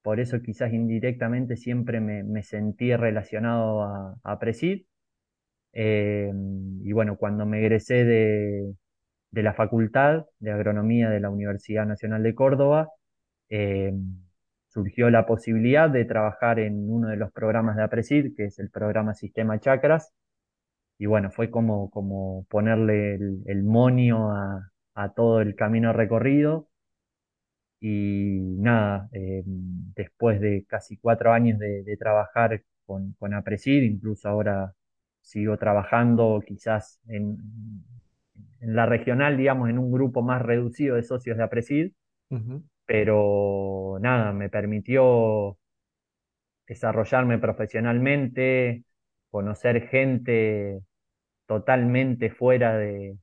por 0.02 0.20
eso 0.20 0.40
quizás 0.42 0.72
indirectamente 0.72 1.56
siempre 1.56 2.00
me, 2.00 2.42
sentí 2.42 2.94
relacionado 2.96 3.82
a, 3.82 4.16
a 4.22 4.38
Presid. 4.38 4.84
Eh, 5.72 6.32
y 6.82 6.92
bueno, 6.92 7.16
cuando 7.16 7.46
me 7.46 7.60
egresé 7.60 8.04
de, 8.04 8.74
la 9.32 9.54
Facultad 9.54 10.26
de 10.38 10.50
Agronomía 10.52 11.10
de 11.10 11.20
la 11.20 11.30
Universidad 11.30 11.86
Nacional 11.86 12.22
de 12.22 12.34
Córdoba, 12.34 12.88
eh, 13.50 13.92
surgió 14.70 15.10
la 15.10 15.26
posibilidad 15.26 15.90
de 15.90 16.04
trabajar 16.04 16.58
en 16.60 16.90
uno 16.90 17.08
de 17.08 17.16
los 17.16 17.32
programas 17.32 17.76
de 17.76 17.82
APRESID, 17.82 18.36
que 18.36 18.46
es 18.46 18.58
el 18.58 18.70
programa 18.70 19.14
Sistema 19.14 19.58
Chakras. 19.58 20.12
Y 20.98 21.06
bueno, 21.06 21.30
fue 21.30 21.50
como, 21.50 21.90
como 21.90 22.46
ponerle 22.48 23.14
el, 23.14 23.64
monio 23.64 24.30
a, 24.32 24.70
todo 25.16 25.40
el 25.40 25.56
camino 25.56 25.92
recorrido. 25.92 26.68
Y 27.80 28.56
nada, 28.58 29.08
eh, 29.12 29.42
después 29.44 30.40
de 30.40 30.66
casi 30.68 30.98
cuatro 30.98 31.32
años 31.32 31.58
de, 31.58 31.96
trabajar 31.98 32.62
con, 32.86 33.14
con 33.18 33.34
APRESID, 33.34 33.82
incluso 33.82 34.28
ahora 34.28 34.74
sigo 35.22 35.56
trabajando 35.58 36.42
quizás 36.46 37.00
en, 37.08 37.38
la 38.60 38.86
regional, 38.86 39.36
digamos, 39.36 39.70
en 39.70 39.78
un 39.78 39.90
grupo 39.90 40.22
más 40.22 40.42
reducido 40.42 40.96
de 40.96 41.02
socios 41.02 41.38
de 41.38 41.44
APRESID 41.44 41.92
pero 42.90 43.98
nada, 44.00 44.32
me 44.32 44.48
permitió 44.50 45.56
desarrollarme 46.66 47.38
profesionalmente, 47.38 48.82
conocer 49.30 49.86
gente 49.86 50.80
totalmente 51.46 52.30
fuera 52.30 52.76
de, 52.76 53.16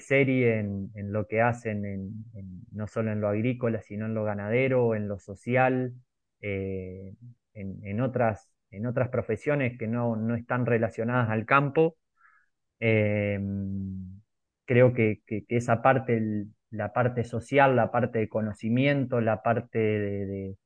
serie 0.00 0.58
en, 0.58 1.12
lo 1.12 1.28
que 1.28 1.42
hacen, 1.42 2.24
no 2.72 2.88
solo 2.88 3.12
en 3.12 3.20
lo 3.20 3.28
agrícola, 3.28 3.82
sino 3.82 4.06
en 4.06 4.14
lo 4.14 4.24
ganadero, 4.24 4.96
en 4.96 5.06
lo 5.06 5.20
social, 5.20 5.94
eh, 6.40 7.14
en, 7.54 8.00
otras, 8.00 8.50
en 8.72 8.86
otras 8.86 9.10
profesiones 9.10 9.78
que 9.78 9.86
no, 9.86 10.34
están 10.34 10.66
relacionadas 10.66 11.30
al 11.30 11.46
campo. 11.46 11.96
Eh, 12.80 13.38
creo 14.64 14.92
que, 14.92 15.22
esa 15.48 15.82
parte 15.82 16.48
la 16.70 16.92
parte 16.92 17.24
social, 17.24 17.76
la 17.76 17.90
parte 17.90 18.18
de 18.18 18.28
conocimiento, 18.28 19.20
la 19.20 19.42
parte 19.42 19.78
de, 19.78 20.56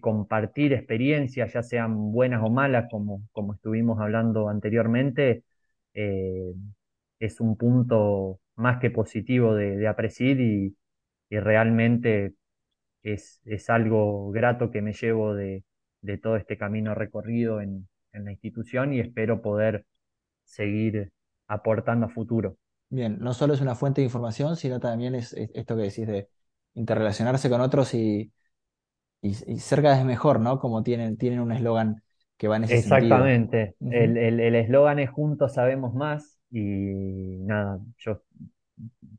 compartir 0.00 0.72
experiencias, 0.72 1.52
ya 1.52 1.62
sean 1.62 2.12
buenas 2.12 2.42
o 2.42 2.50
malas, 2.50 2.86
como, 2.90 3.22
como 3.32 3.54
estuvimos 3.54 4.00
hablando 4.00 4.48
anteriormente, 4.48 5.44
eh, 5.94 6.54
es 7.20 7.40
un 7.40 7.56
punto 7.56 8.40
más 8.56 8.80
que 8.80 8.90
positivo 8.90 9.54
de, 9.54 9.76
de 9.76 9.88
Apresid 9.88 10.38
y, 10.40 10.76
realmente 11.30 12.34
es, 13.02 13.40
algo 13.68 14.30
grato 14.30 14.70
que 14.70 14.82
me 14.82 14.92
llevo 14.92 15.34
de, 15.34 15.64
todo 16.22 16.36
este 16.36 16.56
camino 16.58 16.94
recorrido 16.94 17.60
en, 17.60 17.88
en 18.12 18.24
la 18.24 18.32
institución 18.32 18.92
y 18.92 19.00
espero 19.00 19.42
poder 19.42 19.86
seguir 20.44 21.12
aportando 21.48 22.06
a 22.06 22.08
futuro. 22.10 22.56
Bien, 22.94 23.18
no 23.18 23.34
solo 23.34 23.54
es 23.54 23.60
una 23.60 23.74
fuente 23.74 24.00
de 24.00 24.04
información, 24.04 24.54
sino 24.54 24.78
también 24.78 25.16
es, 25.16 25.32
esto 25.32 25.76
que 25.76 25.82
decís 25.82 26.06
de 26.06 26.28
interrelacionarse 26.74 27.50
con 27.50 27.60
otros 27.60 27.92
y, 27.94 28.32
y, 29.20 29.34
ser 29.34 29.82
cada 29.82 29.96
vez 29.96 30.04
mejor, 30.04 30.38
¿no? 30.38 30.60
Como 30.60 30.82
tienen, 30.84 31.18
un 31.40 31.50
eslogan 31.50 32.02
que 32.36 32.46
va 32.46 32.56
en 32.56 32.64
ese 32.64 32.76
Exactamente. 32.76 33.74
El 33.80 34.54
eslogan 34.54 35.00
es 35.00 35.10
juntos 35.10 35.54
sabemos 35.54 35.92
más 35.94 36.38
y 36.50 37.40
nada, 37.40 37.80
yo 37.98 38.22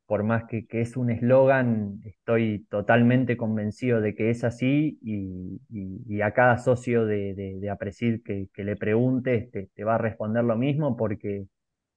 por 0.06 0.24
más 0.24 0.44
que, 0.46 0.66
es 0.70 0.98
un 0.98 1.10
eslogan, 1.10 2.00
estoy 2.04 2.66
totalmente 2.70 3.38
convencido 3.38 4.02
de 4.02 4.16
que 4.16 4.30
es 4.30 4.44
así 4.44 5.00
y, 5.02 6.22
a 6.22 6.32
cada 6.32 6.58
socio 6.58 7.06
de, 7.06 7.34
de, 7.34 8.50
que, 8.54 8.64
le 8.64 8.76
preguntes 8.76 9.50
te, 9.52 9.84
va 9.84 9.96
a 9.96 9.98
responder 9.98 10.44
lo 10.44 10.56
mismo 10.56 10.96
porque, 10.96 11.46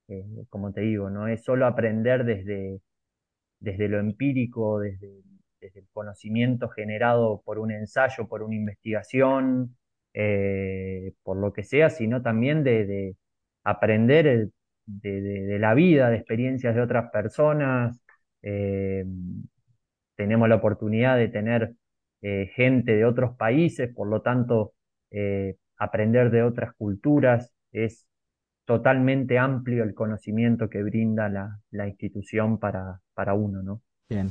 eh, 0.08 0.24
como 0.50 0.72
te 0.72 0.82
digo, 0.82 1.10
no 1.10 1.28
es 1.28 1.44
solo 1.44 1.66
aprender 1.66 2.24
desde, 2.24 2.80
desde 3.60 3.88
lo 3.88 3.98
empírico, 3.98 4.80
desde, 4.80 5.22
el 5.60 5.88
conocimiento 5.92 6.68
generado 6.68 7.42
por 7.44 7.58
un 7.58 7.72
ensayo, 7.72 8.28
por 8.28 8.42
una 8.42 8.54
investigación, 8.54 9.76
eh, 10.14 11.12
por 11.22 11.36
lo 11.36 11.52
que 11.52 11.64
sea, 11.64 11.90
sino 11.90 12.22
también 12.22 12.64
de, 12.64 13.16
aprender 13.64 14.50
de, 14.86 15.58
la 15.58 15.74
vida, 15.74 16.10
de 16.10 16.16
experiencias 16.16 16.74
de 16.74 16.80
otras 16.82 17.10
personas. 17.10 18.00
Eh, 18.42 19.04
tenemos 20.16 20.48
la 20.48 20.56
oportunidad 20.56 21.16
de 21.16 21.28
tener 21.28 21.74
eh, 22.22 22.50
gente 22.54 22.96
de 22.96 23.04
otros 23.04 23.36
países, 23.36 23.92
por 23.94 24.08
lo 24.08 24.22
tanto, 24.22 24.74
aprender 25.76 26.30
de 26.30 26.42
otras 26.42 26.74
culturas 26.74 27.52
es 27.72 28.07
totalmente 28.68 29.38
amplio 29.38 29.82
el 29.82 29.94
conocimiento 29.94 30.68
que 30.68 30.82
brinda 30.82 31.30
la, 31.30 31.88
institución 31.88 32.58
para, 32.58 33.00
para 33.14 33.32
uno, 33.32 33.62
¿no? 33.62 33.80
Bien. 34.10 34.28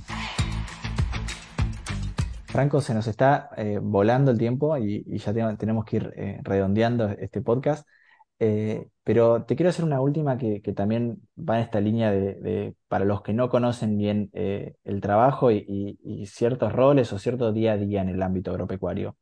Franco, 2.45 2.79
se 2.79 2.93
nos 2.93 3.07
está 3.07 3.49
eh, 3.57 3.79
volando 3.81 4.29
el 4.29 4.37
tiempo 4.37 4.77
y, 4.77 5.03
ya 5.17 5.33
tenemos 5.57 5.85
que 5.85 5.95
ir 5.97 6.13
eh, 6.15 6.39
redondeando 6.43 7.09
este 7.09 7.41
podcast. 7.41 7.87
Eh, 8.37 8.89
pero 9.03 9.43
te 9.45 9.55
quiero 9.55 9.71
hacer 9.71 9.83
una 9.83 10.01
última 10.01 10.37
que, 10.37 10.61
también 10.75 11.17
va 11.35 11.57
en 11.57 11.63
esta 11.63 11.81
línea 11.81 12.11
de, 12.11 12.75
para 12.87 13.05
los 13.05 13.23
que 13.23 13.33
no 13.33 13.49
conocen 13.49 13.97
bien 13.97 14.29
el 14.33 15.01
trabajo 15.01 15.51
y, 15.51 16.27
ciertos 16.27 16.73
roles 16.73 17.11
o 17.11 17.17
cierto 17.17 17.51
día 17.53 17.71
a 17.71 17.77
día 17.77 18.03
en 18.03 18.09
el 18.09 18.21
ámbito 18.21 18.51
agropecuario. 18.51 19.17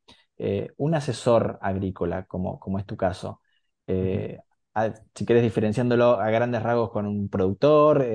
un 0.75 0.93
asesor 0.93 1.57
agrícola, 1.61 2.25
como, 2.25 2.59
como 2.59 2.79
es 2.79 2.85
tu 2.85 2.97
caso, 2.97 3.39
si 5.13 5.25
quieres 5.25 5.43
diferenciándolo 5.43 6.19
a 6.19 6.29
grandes 6.29 6.61
rasgos 6.63 6.91
con 6.91 7.05
un 7.07 7.29
productor 7.29 8.05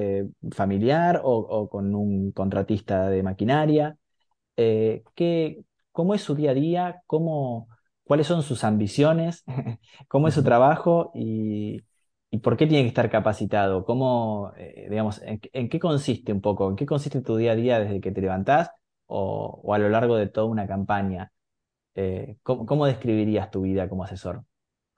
familiar 0.52 1.20
o, 1.24 1.68
con 1.70 1.94
un 1.94 2.32
contratista 2.32 3.08
de 3.08 3.22
maquinaria, 3.22 3.96
eh, 4.56 5.02
cómo 5.92 6.14
es 6.14 6.22
su 6.22 6.34
día 6.34 6.52
a 6.52 6.54
día, 6.54 7.02
cómo, 7.06 7.68
cuáles 8.04 8.26
son 8.26 8.42
sus 8.42 8.64
ambiciones, 8.64 9.44
cómo 10.08 10.28
es 10.28 10.34
su 10.34 10.42
trabajo 10.44 11.12
y, 11.14 11.82
por 12.42 12.56
qué 12.56 12.66
tiene 12.66 12.84
que 12.84 12.88
estar 12.88 13.10
capacitado, 13.10 13.84
cómo, 13.84 14.52
eh, 14.56 14.86
digamos, 14.88 15.20
en, 15.22 15.68
qué 15.68 15.78
consiste 15.80 16.32
un 16.32 16.40
poco, 16.40 16.70
en 16.70 16.76
qué 16.76 16.86
consiste 16.86 17.22
tu 17.22 17.36
día 17.36 17.52
a 17.52 17.56
día 17.56 17.80
desde 17.80 18.00
que 18.00 18.12
te 18.12 18.20
levantás 18.20 18.70
o, 19.06 19.74
a 19.74 19.78
lo 19.78 19.88
largo 19.88 20.16
de 20.16 20.28
toda 20.28 20.46
una 20.46 20.66
campaña. 20.66 21.32
Eh, 21.94 22.38
¿cómo, 22.42 22.86
describirías 22.86 23.50
tu 23.50 23.62
vida 23.62 23.88
como 23.88 24.04
asesor? 24.04 24.44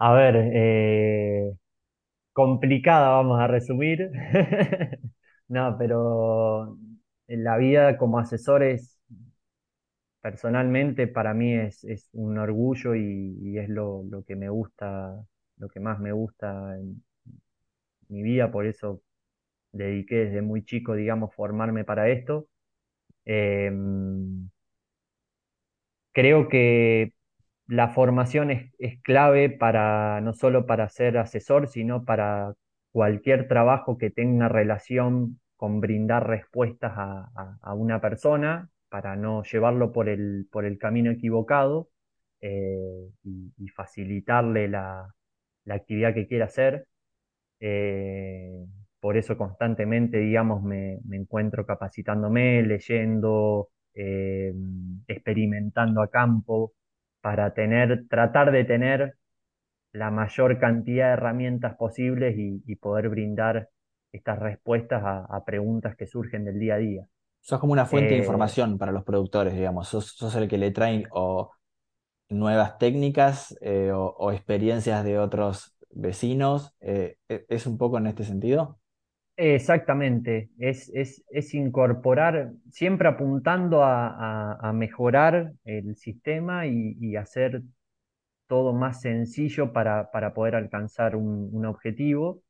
A 0.06 0.12
ver, 0.14 0.34
complicada, 2.32 3.10
vamos 3.10 3.40
a 3.40 3.46
resumir. 3.46 4.10
no, 5.48 5.76
pero 5.78 6.78
la 7.28 7.56
vida 7.58 7.96
como 7.98 8.18
asesor 8.18 8.62
es 8.62 8.98
personalmente 10.20 11.06
para 11.08 11.34
mí 11.34 11.54
es, 11.54 11.84
un 12.12 12.38
orgullo 12.38 12.94
y, 12.94 13.58
es 13.58 13.68
lo, 13.68 14.04
que 14.26 14.36
me 14.36 14.48
gusta, 14.48 15.14
lo 15.58 15.68
que 15.68 15.80
más 15.80 15.98
me 16.00 16.12
gusta 16.12 16.76
en 16.78 17.02
mi 18.08 18.22
vida, 18.22 18.50
por 18.52 18.66
eso 18.66 19.02
dediqué 19.72 20.16
desde 20.26 20.42
muy 20.42 20.64
chico, 20.64 20.94
digamos, 20.94 21.34
formarme 21.34 21.84
para 21.84 22.10
esto. 22.10 22.48
Em, 23.26 24.48
creo 26.12 26.48
que 26.48 27.12
la 27.72 27.88
formación 27.88 28.50
es, 28.50 29.00
clave 29.02 29.50
para 29.50 30.20
no 30.20 30.34
solo 30.34 30.66
para 30.66 30.88
ser 30.88 31.18
asesor, 31.18 31.68
sino 31.68 32.04
para 32.04 32.54
cualquier 32.92 33.48
trabajo 33.48 33.98
que 33.98 34.10
tenga 34.10 34.48
relación 34.48 35.40
con 35.56 35.80
brindar 35.80 36.26
respuestas 36.28 36.92
a 36.96 37.74
una 37.74 38.00
persona, 38.00 38.68
para 38.92 39.16
no 39.16 39.42
llevarlo 39.42 39.90
por 39.90 40.10
el, 40.10 40.46
por 40.52 40.66
el 40.66 40.76
camino 40.76 41.10
equivocado 41.10 41.88
eh, 42.42 43.08
y, 43.24 43.68
facilitarle 43.70 44.68
la, 44.68 45.14
actividad 45.66 46.12
que 46.12 46.26
quiera 46.26 46.44
hacer. 46.44 46.86
Eh, 47.58 48.66
por 49.00 49.16
eso 49.16 49.38
constantemente, 49.38 50.18
digamos, 50.18 50.62
me, 50.62 50.98
encuentro 51.10 51.64
capacitándome, 51.64 52.62
leyendo, 52.62 53.70
eh, 53.94 54.52
experimentando 55.08 56.02
a 56.02 56.10
campo, 56.10 56.74
para 57.22 57.54
tener, 57.54 58.06
tratar 58.08 58.52
de 58.52 58.64
tener 58.64 59.14
la 59.92 60.10
mayor 60.10 60.58
cantidad 60.58 61.06
de 61.06 61.12
herramientas 61.12 61.76
posibles 61.76 62.34
y, 62.36 62.76
poder 62.76 63.08
brindar 63.08 63.68
estas 64.10 64.38
respuestas 64.38 65.02
a, 65.04 65.44
preguntas 65.44 65.96
que 65.96 66.06
surgen 66.06 66.44
del 66.44 66.58
día 66.58 66.74
a 66.74 66.78
día. 66.78 67.06
Sos 67.40 67.58
como 67.58 67.72
una 67.72 67.86
fuente 67.86 68.10
de 68.10 68.16
eh, 68.16 68.18
información 68.18 68.78
para 68.78 68.92
los 68.92 69.04
productores, 69.04 69.54
digamos. 69.54 69.88
Sos, 69.88 70.34
el 70.36 70.48
que 70.48 70.58
le 70.58 70.70
traen 70.70 71.04
o 71.10 71.52
nuevas 72.28 72.78
técnicas 72.78 73.56
eh, 73.60 73.92
o, 73.94 74.32
experiencias 74.32 75.04
de 75.04 75.18
otros 75.18 75.76
vecinos. 75.90 76.74
Eh, 76.80 77.16
¿e, 77.28 77.44
¿Es 77.48 77.66
un 77.66 77.78
poco 77.78 77.98
en 77.98 78.06
este 78.06 78.24
sentido? 78.24 78.78
Exactamente, 79.36 80.50
es, 80.58 81.54
incorporar, 81.54 82.52
siempre 82.70 83.08
apuntando 83.08 83.82
a, 83.82 84.72
mejorar 84.74 85.52
el 85.64 85.96
sistema 85.96 86.66
y, 86.66 87.16
hacer 87.16 87.62
todo 88.46 88.72
más 88.74 89.00
sencillo 89.00 89.72
para, 89.72 90.10
poder 90.34 90.54
alcanzar 90.56 91.16
un, 91.16 91.64
objetivo. 91.66 92.42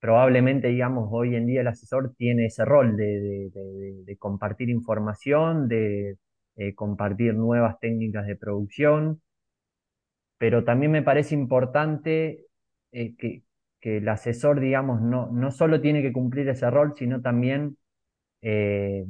Probablemente, 0.00 0.68
digamos, 0.68 1.08
hoy 1.10 1.34
en 1.34 1.46
día 1.46 1.60
el 1.62 1.66
asesor 1.68 2.14
tiene 2.16 2.46
ese 2.46 2.64
rol 2.64 2.96
de, 2.96 4.16
compartir 4.18 4.68
información, 4.70 5.68
de 5.68 6.16
eh, 6.56 6.74
compartir 6.74 7.34
nuevas 7.34 7.78
técnicas 7.80 8.26
de 8.26 8.36
producción, 8.36 9.22
pero 10.38 10.64
también 10.64 10.92
me 10.92 11.02
parece 11.02 11.34
importante 11.34 12.46
eh, 12.92 13.16
que, 13.16 13.42
el 13.82 14.08
asesor, 14.08 14.60
digamos, 14.60 15.00
no, 15.00 15.30
no 15.30 15.50
solo 15.50 15.80
tiene 15.80 16.02
que 16.02 16.12
cumplir 16.12 16.48
ese 16.48 16.70
rol, 16.70 16.94
sino 16.96 17.20
también 17.20 17.76
eh, 18.42 19.04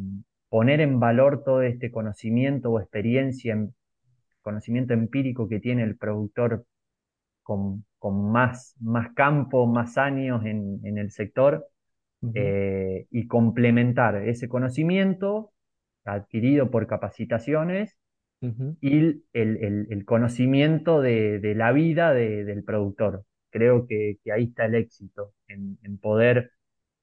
poner 0.48 0.80
en 0.80 1.00
valor 1.00 1.42
todo 1.44 1.62
este 1.62 1.90
conocimiento 1.90 2.70
o 2.70 2.80
experiencia, 2.80 3.56
conocimiento 4.42 4.94
empírico 4.94 5.48
que 5.48 5.60
tiene 5.60 5.82
el 5.82 5.96
productor 5.96 6.64
con, 7.42 7.84
más, 8.02 8.74
más 8.80 9.12
campo, 9.14 9.66
más 9.66 9.98
años 9.98 10.44
en, 10.44 10.98
el 10.98 11.10
sector 11.10 11.66
eh, 12.34 13.06
y 13.10 13.26
complementar 13.26 14.16
ese 14.16 14.48
conocimiento 14.48 15.52
adquirido 16.04 16.70
por 16.70 16.86
capacitaciones 16.86 17.98
y 18.40 19.22
el, 19.32 20.04
conocimiento 20.06 21.00
de, 21.00 21.54
la 21.56 21.72
vida 21.72 22.14
del 22.14 22.64
productor. 22.64 23.24
Creo 23.50 23.86
que, 23.86 24.18
ahí 24.32 24.44
está 24.44 24.66
el 24.66 24.74
éxito, 24.74 25.32
en, 25.48 25.98
poder 25.98 26.52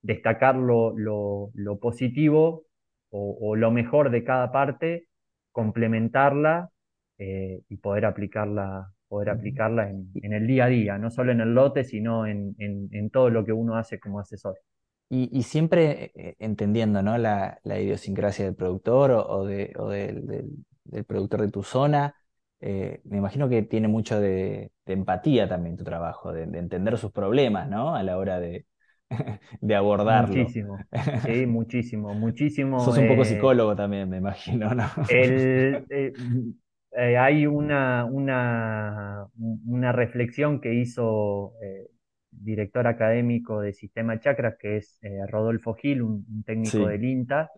destacar 0.01 0.55
lo, 0.55 1.51
positivo 1.81 2.65
o, 3.09 3.55
lo 3.55 3.71
mejor 3.71 4.11
de 4.11 4.23
cada 4.23 4.51
parte, 4.51 5.07
complementarla 5.51 6.69
eh, 7.17 7.61
y 7.69 7.77
poder 7.77 8.05
aplicarla 8.05 8.89
poder 9.07 9.29
aplicarla 9.29 9.89
en, 9.89 10.33
el 10.33 10.47
día 10.47 10.65
a 10.65 10.67
día, 10.67 10.97
no 10.97 11.09
solo 11.09 11.31
en 11.31 11.41
el 11.41 11.53
lote, 11.53 11.83
sino 11.83 12.25
en, 12.25 13.09
todo 13.11 13.29
lo 13.29 13.45
que 13.45 13.53
uno 13.53 13.77
hace 13.77 13.99
como 13.99 14.19
asesor. 14.19 14.57
Y, 15.09 15.43
siempre 15.43 16.11
eh, 16.15 16.35
entendiendo 16.39 17.01
¿no? 17.03 17.17
la, 17.17 17.59
idiosincrasia 17.63 18.45
del 18.45 18.55
productor 18.55 19.11
o, 19.11 19.45
del, 19.45 20.65
productor 21.07 21.41
de 21.41 21.51
tu 21.51 21.63
zona, 21.63 22.15
eh, 22.61 23.01
me 23.03 23.17
imagino 23.17 23.49
que 23.49 23.63
tiene 23.63 23.87
mucho 23.87 24.19
de, 24.19 24.71
empatía 24.85 25.47
también 25.47 25.75
tu 25.75 25.83
trabajo, 25.83 26.31
de, 26.31 26.43
entender 26.43 26.97
sus 26.97 27.11
problemas 27.11 27.69
¿no? 27.69 27.95
a 27.95 28.03
la 28.03 28.17
hora 28.17 28.39
de, 28.39 28.65
de 29.61 29.75
abordarlo. 29.75 30.35
Muchísimo, 30.35 30.77
sí, 31.25 31.45
muchísimo, 31.47 32.13
muchísimo. 32.13 32.79
Sos 32.79 32.97
un 32.97 33.07
poco 33.07 33.23
eh, 33.23 33.25
psicólogo 33.25 33.75
también, 33.75 34.09
me 34.09 34.17
imagino, 34.17 34.73
¿no? 34.73 34.85
El, 35.09 35.85
eh, 36.97 37.17
hay 37.17 37.45
una, 37.45 38.05
una, 38.05 39.91
reflexión 39.91 40.61
que 40.61 40.73
hizo 40.73 41.53
director 42.31 42.87
académico 42.87 43.61
de 43.61 43.73
Sistema 43.73 44.19
Chakras, 44.19 44.55
que 44.57 44.77
es 44.77 44.99
Rodolfo 45.29 45.73
Gil, 45.73 46.01
un, 46.01 46.43
técnico 46.45 46.87
del 46.87 47.03
INTA, 47.03 47.51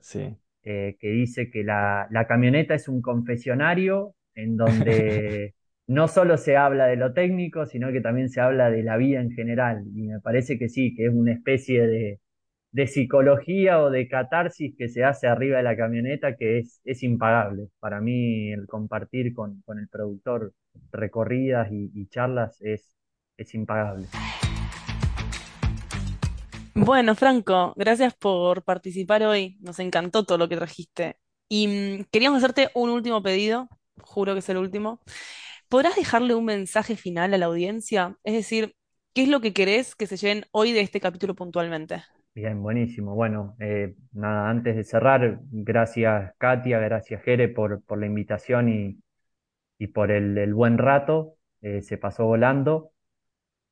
que 0.63 0.97
dice 1.01 1.49
que 1.51 1.63
la, 1.63 2.09
camioneta 2.27 2.73
es 2.73 2.89
un 2.89 3.01
confesionario 3.01 4.15
en 4.37 4.55
donde 4.55 5.55
no 5.87 6.07
solo 6.07 6.37
se 6.37 6.55
habla 6.55 6.85
de 6.85 6.95
lo 6.95 7.13
técnico, 7.13 7.65
sino 7.65 7.91
que 7.91 8.01
también 8.01 8.29
se 8.29 8.39
habla 8.39 8.69
de 8.69 8.83
la 8.83 8.95
vida 8.97 9.19
en 9.19 9.31
general. 9.31 9.83
Y 9.95 10.03
me 10.03 10.19
parece 10.21 10.57
que 10.57 10.69
sí, 10.69 10.95
que 10.95 11.07
es 11.07 11.13
una 11.13 11.33
especie 11.33 11.87
de, 11.87 12.19
psicología 12.85 13.81
o 13.81 13.89
de 13.89 14.07
catarsis 14.07 14.75
que 14.77 14.87
se 14.87 15.03
hace 15.03 15.25
arriba 15.25 15.57
de 15.57 15.63
la 15.63 15.75
camioneta 15.75 16.35
que 16.35 16.59
es, 16.59 16.79
es 16.85 17.01
impagable. 17.01 17.69
Para 17.79 17.99
mí 18.01 18.51
el 18.51 18.67
compartir 18.67 19.33
con, 19.33 19.63
el 19.67 19.87
productor 19.87 20.53
recorridas 20.91 21.69
y, 21.71 22.07
charlas 22.09 22.61
es, 22.61 22.91
es 23.35 23.55
impagable. 23.55 24.05
Bueno, 26.75 27.15
Franco, 27.15 27.73
gracias 27.75 28.13
por 28.13 28.63
participar 28.63 29.23
hoy. 29.23 29.57
Nos 29.61 29.79
encantó 29.79 30.23
todo 30.23 30.37
lo 30.37 30.47
que 30.47 30.57
trajiste. 30.57 31.17
Y 31.49 31.67
mm, 31.67 32.05
queríamos 32.11 32.43
hacerte 32.43 32.69
un 32.75 32.91
último 32.91 33.23
pedido, 33.23 33.67
juro 34.01 34.33
que 34.33 34.39
es 34.39 34.49
el 34.49 34.57
último. 34.57 35.01
¿Podrás 35.69 35.95
dejarle 35.95 36.35
un 36.35 36.45
mensaje 36.45 36.95
final 36.95 37.33
a 37.33 37.37
la 37.37 37.47
audiencia? 37.47 38.17
Es 38.23 38.33
decir, 38.33 38.75
¿qué 39.13 39.23
es 39.23 39.29
lo 39.29 39.41
que 39.41 39.53
querés 39.53 39.95
que 39.95 40.07
se 40.07 40.17
lleven 40.17 40.45
hoy 40.51 40.71
de 40.71 40.81
este 40.81 40.99
capítulo 41.01 41.35
puntualmente? 41.35 42.03
Bien, 42.33 42.61
buenísimo. 42.61 43.15
Bueno, 43.15 43.55
eh, 43.59 43.95
nada, 44.11 44.49
antes 44.49 44.75
de 44.75 44.83
cerrar, 44.83 45.39
gracias 45.51 46.33
Katia, 46.37 46.79
gracias 46.79 47.23
Jere 47.23 47.47
por, 47.49 47.81
la 47.97 48.05
invitación 48.05 48.69
y, 48.69 49.87
por 49.87 50.11
el, 50.11 50.53
buen 50.53 50.77
rato. 50.77 51.35
Eh, 51.61 51.81
se 51.81 51.97
pasó 51.97 52.25
volando, 52.25 52.91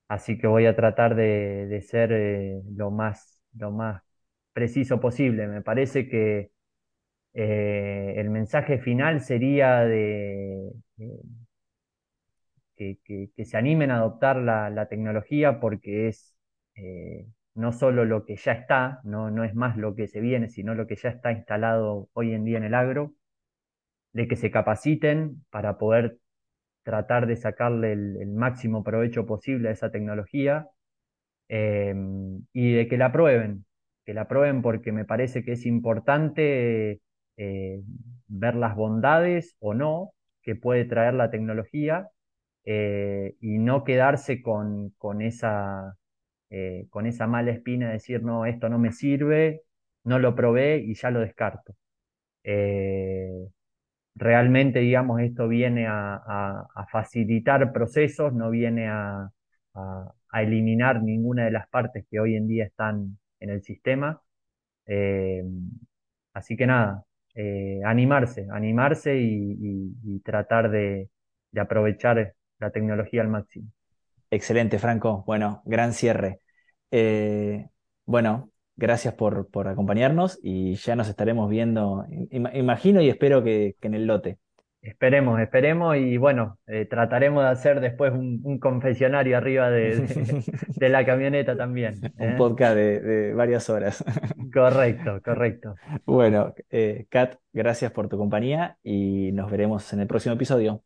así 0.07 0.37
que 0.39 0.47
voy 0.47 0.65
a 0.65 0.75
tratar 0.75 1.15
de, 1.15 1.81
ser 1.87 2.11
eh, 2.11 2.61
lo, 2.75 2.91
más, 2.91 3.41
lo 3.53 3.71
más 3.71 4.01
preciso 4.53 4.99
posible. 4.99 5.47
Me 5.47 5.61
parece 5.61 6.09
que 6.09 6.51
el 7.35 8.29
mensaje 8.29 8.79
final 8.79 9.21
sería 9.21 9.81
de, 9.81 10.71
que, 12.75 13.45
se 13.45 13.57
animen 13.57 13.91
a 13.91 13.97
adoptar 13.97 14.37
la, 14.37 14.87
tecnología 14.89 15.59
porque 15.59 16.07
es 16.07 16.35
eh, 16.75 17.27
no 17.55 17.71
solo 17.71 18.05
lo 18.05 18.25
que 18.25 18.35
ya 18.35 18.53
está, 18.53 18.99
no, 19.03 19.31
no 19.31 19.43
es 19.43 19.55
más 19.55 19.77
lo 19.77 19.95
que 19.95 20.07
se 20.07 20.19
viene, 20.19 20.49
sino 20.49 20.75
lo 20.75 20.87
que 20.87 20.95
ya 20.95 21.09
está 21.09 21.31
instalado 21.31 22.09
hoy 22.13 22.33
en 22.33 22.45
día 22.45 22.57
en 22.57 22.65
el 22.65 22.73
agro, 22.73 23.13
de 24.13 24.27
que 24.27 24.35
se 24.35 24.51
capaciten 24.51 25.45
para 25.49 25.77
poder 25.77 26.19
tratar 26.83 27.27
de 27.27 27.35
sacarle 27.37 27.93
el, 27.93 28.27
máximo 28.33 28.83
provecho 28.83 29.25
posible 29.25 29.69
a 29.69 29.71
esa 29.73 29.91
tecnología 29.91 30.67
em, 31.49 32.45
y 32.53 32.73
de 32.73 32.87
que 32.87 32.97
la 32.97 33.11
prueben, 33.11 33.65
que 34.05 34.13
la 34.13 34.27
prueben 34.27 34.61
porque 34.61 34.91
me 34.91 35.05
parece 35.05 35.43
que 35.43 35.53
es 35.53 35.65
importante 35.65 37.01
eh, 37.37 37.81
ver 38.27 38.55
las 38.55 38.75
bondades 38.75 39.55
o 39.59 39.73
no 39.73 40.13
que 40.41 40.55
puede 40.55 40.85
traer 40.85 41.13
la 41.15 41.31
tecnología 41.31 42.09
eh, 42.65 43.35
y 43.41 43.57
no 43.59 43.83
quedarse 43.83 44.41
con, 44.41 44.93
esa, 45.21 45.97
eh, 46.49 46.87
con 46.89 47.05
esa 47.07 47.27
mala 47.27 47.51
espina 47.51 47.87
de 47.87 47.93
decir, 47.93 48.23
no, 48.23 48.45
esto 48.45 48.69
no 48.69 48.79
me 48.79 48.91
sirve, 48.91 49.63
no 50.03 50.19
lo 50.19 50.35
probé 50.35 50.77
y 50.77 50.95
ya 50.95 51.11
lo 51.11 51.19
descarto. 51.21 51.75
Realmente, 54.15 54.79
digamos, 54.79 55.21
esto 55.21 55.47
viene 55.47 55.87
a, 55.87 56.67
facilitar 56.91 57.71
procesos, 57.73 58.33
no 58.33 58.49
viene 58.49 58.87
a, 58.89 59.29
eliminar 60.33 61.01
ninguna 61.03 61.45
de 61.45 61.51
las 61.51 61.67
partes 61.69 62.05
que 62.09 62.19
hoy 62.19 62.35
en 62.35 62.47
día 62.47 62.65
están 62.65 63.17
en 63.39 63.49
el 63.49 63.61
sistema. 63.63 64.21
así 66.33 66.55
que 66.57 66.67
nada, 66.67 67.05
animarse, 67.85 68.47
animarse 68.51 69.17
y, 69.17 70.19
tratar 70.23 70.71
de, 70.71 71.09
de 71.51 71.61
aprovechar 71.61 72.33
la 72.59 72.71
tecnología 72.71 73.21
al 73.21 73.27
máximo. 73.27 73.69
Excelente, 74.31 74.79
Franco. 74.79 75.23
Bueno, 75.25 75.61
gran 75.65 75.93
cierre. 75.93 76.41
Eh, 76.91 77.67
bueno, 78.05 78.51
gracias 78.75 79.13
por, 79.13 79.49
acompañarnos 79.67 80.39
y 80.41 80.75
ya 80.75 80.95
nos 80.95 81.07
estaremos 81.09 81.49
viendo, 81.49 82.05
imagino 82.31 83.01
y 83.01 83.09
espero 83.09 83.43
que, 83.43 83.75
en 83.81 83.93
el 83.93 84.05
lote. 84.07 84.39
Esperemos, 84.85 85.39
esperemos 85.39 85.97
y 85.97 86.17
bueno, 86.17 86.59
eh, 86.67 86.85
trataremos 86.85 87.43
de 87.43 87.49
hacer 87.49 87.79
después 87.79 88.13
un, 88.13 88.59
confesionario 88.59 89.35
arriba 89.35 89.69
de, 89.71 90.89
la 90.89 91.03
camioneta 91.03 91.57
también. 91.57 91.99
un 92.17 92.29
¿eh? 92.29 92.35
podcast 92.37 92.75
de, 92.75 93.33
varias 93.33 93.67
horas. 93.69 94.03
correcto, 94.53 95.21
correcto. 95.23 95.75
Bueno, 96.05 96.53
Kat, 97.09 97.37
gracias 97.51 97.91
por 97.91 98.09
tu 98.09 98.17
compañía 98.17 98.77
y 98.83 99.31
nos 99.31 99.49
veremos 99.49 99.91
en 99.91 100.01
el 100.01 100.07
próximo 100.07 100.35
episodio. 100.35 100.83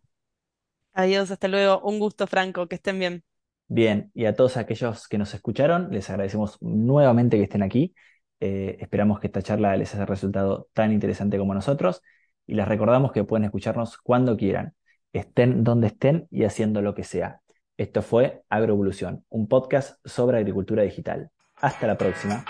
Adiós, 0.93 1.29
hasta 1.29 1.49
luego. 1.49 1.81
Un 1.81 1.99
gusto, 1.99 2.25
Franco, 2.25 2.67
que 2.67 2.75
estén 2.75 2.99
bien. 2.99 3.23
Bien, 3.67 4.11
y 4.13 4.25
a 4.25 4.33
todos 4.33 4.55
aquellos 4.55 5.09
que 5.09 5.17
nos 5.17 5.33
escucharon, 5.33 5.89
les 5.91 6.09
agradecemos 6.09 6.57
nuevamente 6.61 7.35
que 7.35 7.43
estén 7.43 7.63
aquí. 7.63 7.93
Eh, 8.39 8.77
esperamos 8.79 9.19
que 9.19 9.27
esta 9.27 9.41
charla 9.41 9.75
les 9.75 9.93
haya 9.93 10.05
resultado 10.05 10.69
tan 10.73 10.93
interesante 10.93 11.37
como 11.37 11.53
nosotros 11.53 12.01
y 12.49 12.55
les 12.55 12.67
recordamos 12.67 13.11
que 13.11 13.23
pueden 13.23 13.43
escucharnos 13.43 13.99
cuando 13.99 14.35
quieran, 14.35 14.73
estén 15.13 15.63
donde 15.63 15.85
estén 15.85 16.27
y 16.31 16.45
haciendo 16.45 16.81
lo 16.81 16.95
que 16.95 17.03
sea. 17.03 17.41
Esto 17.77 18.01
fue 18.01 18.41
Agroevolución, 18.49 19.23
un 19.29 19.47
podcast 19.47 19.99
sobre 20.03 20.39
agricultura 20.39 20.81
digital. 20.81 21.29
Hasta 21.57 21.85
la 21.85 21.95
próxima. 21.95 22.43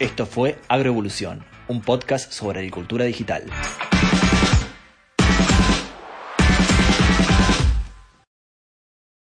Esto 0.00 0.26
fue 0.26 0.58
Agroevolución, 0.68 1.44
un 1.68 1.80
podcast 1.82 2.32
sobre 2.32 2.58
agricultura 2.58 3.04
digital. 3.04 3.44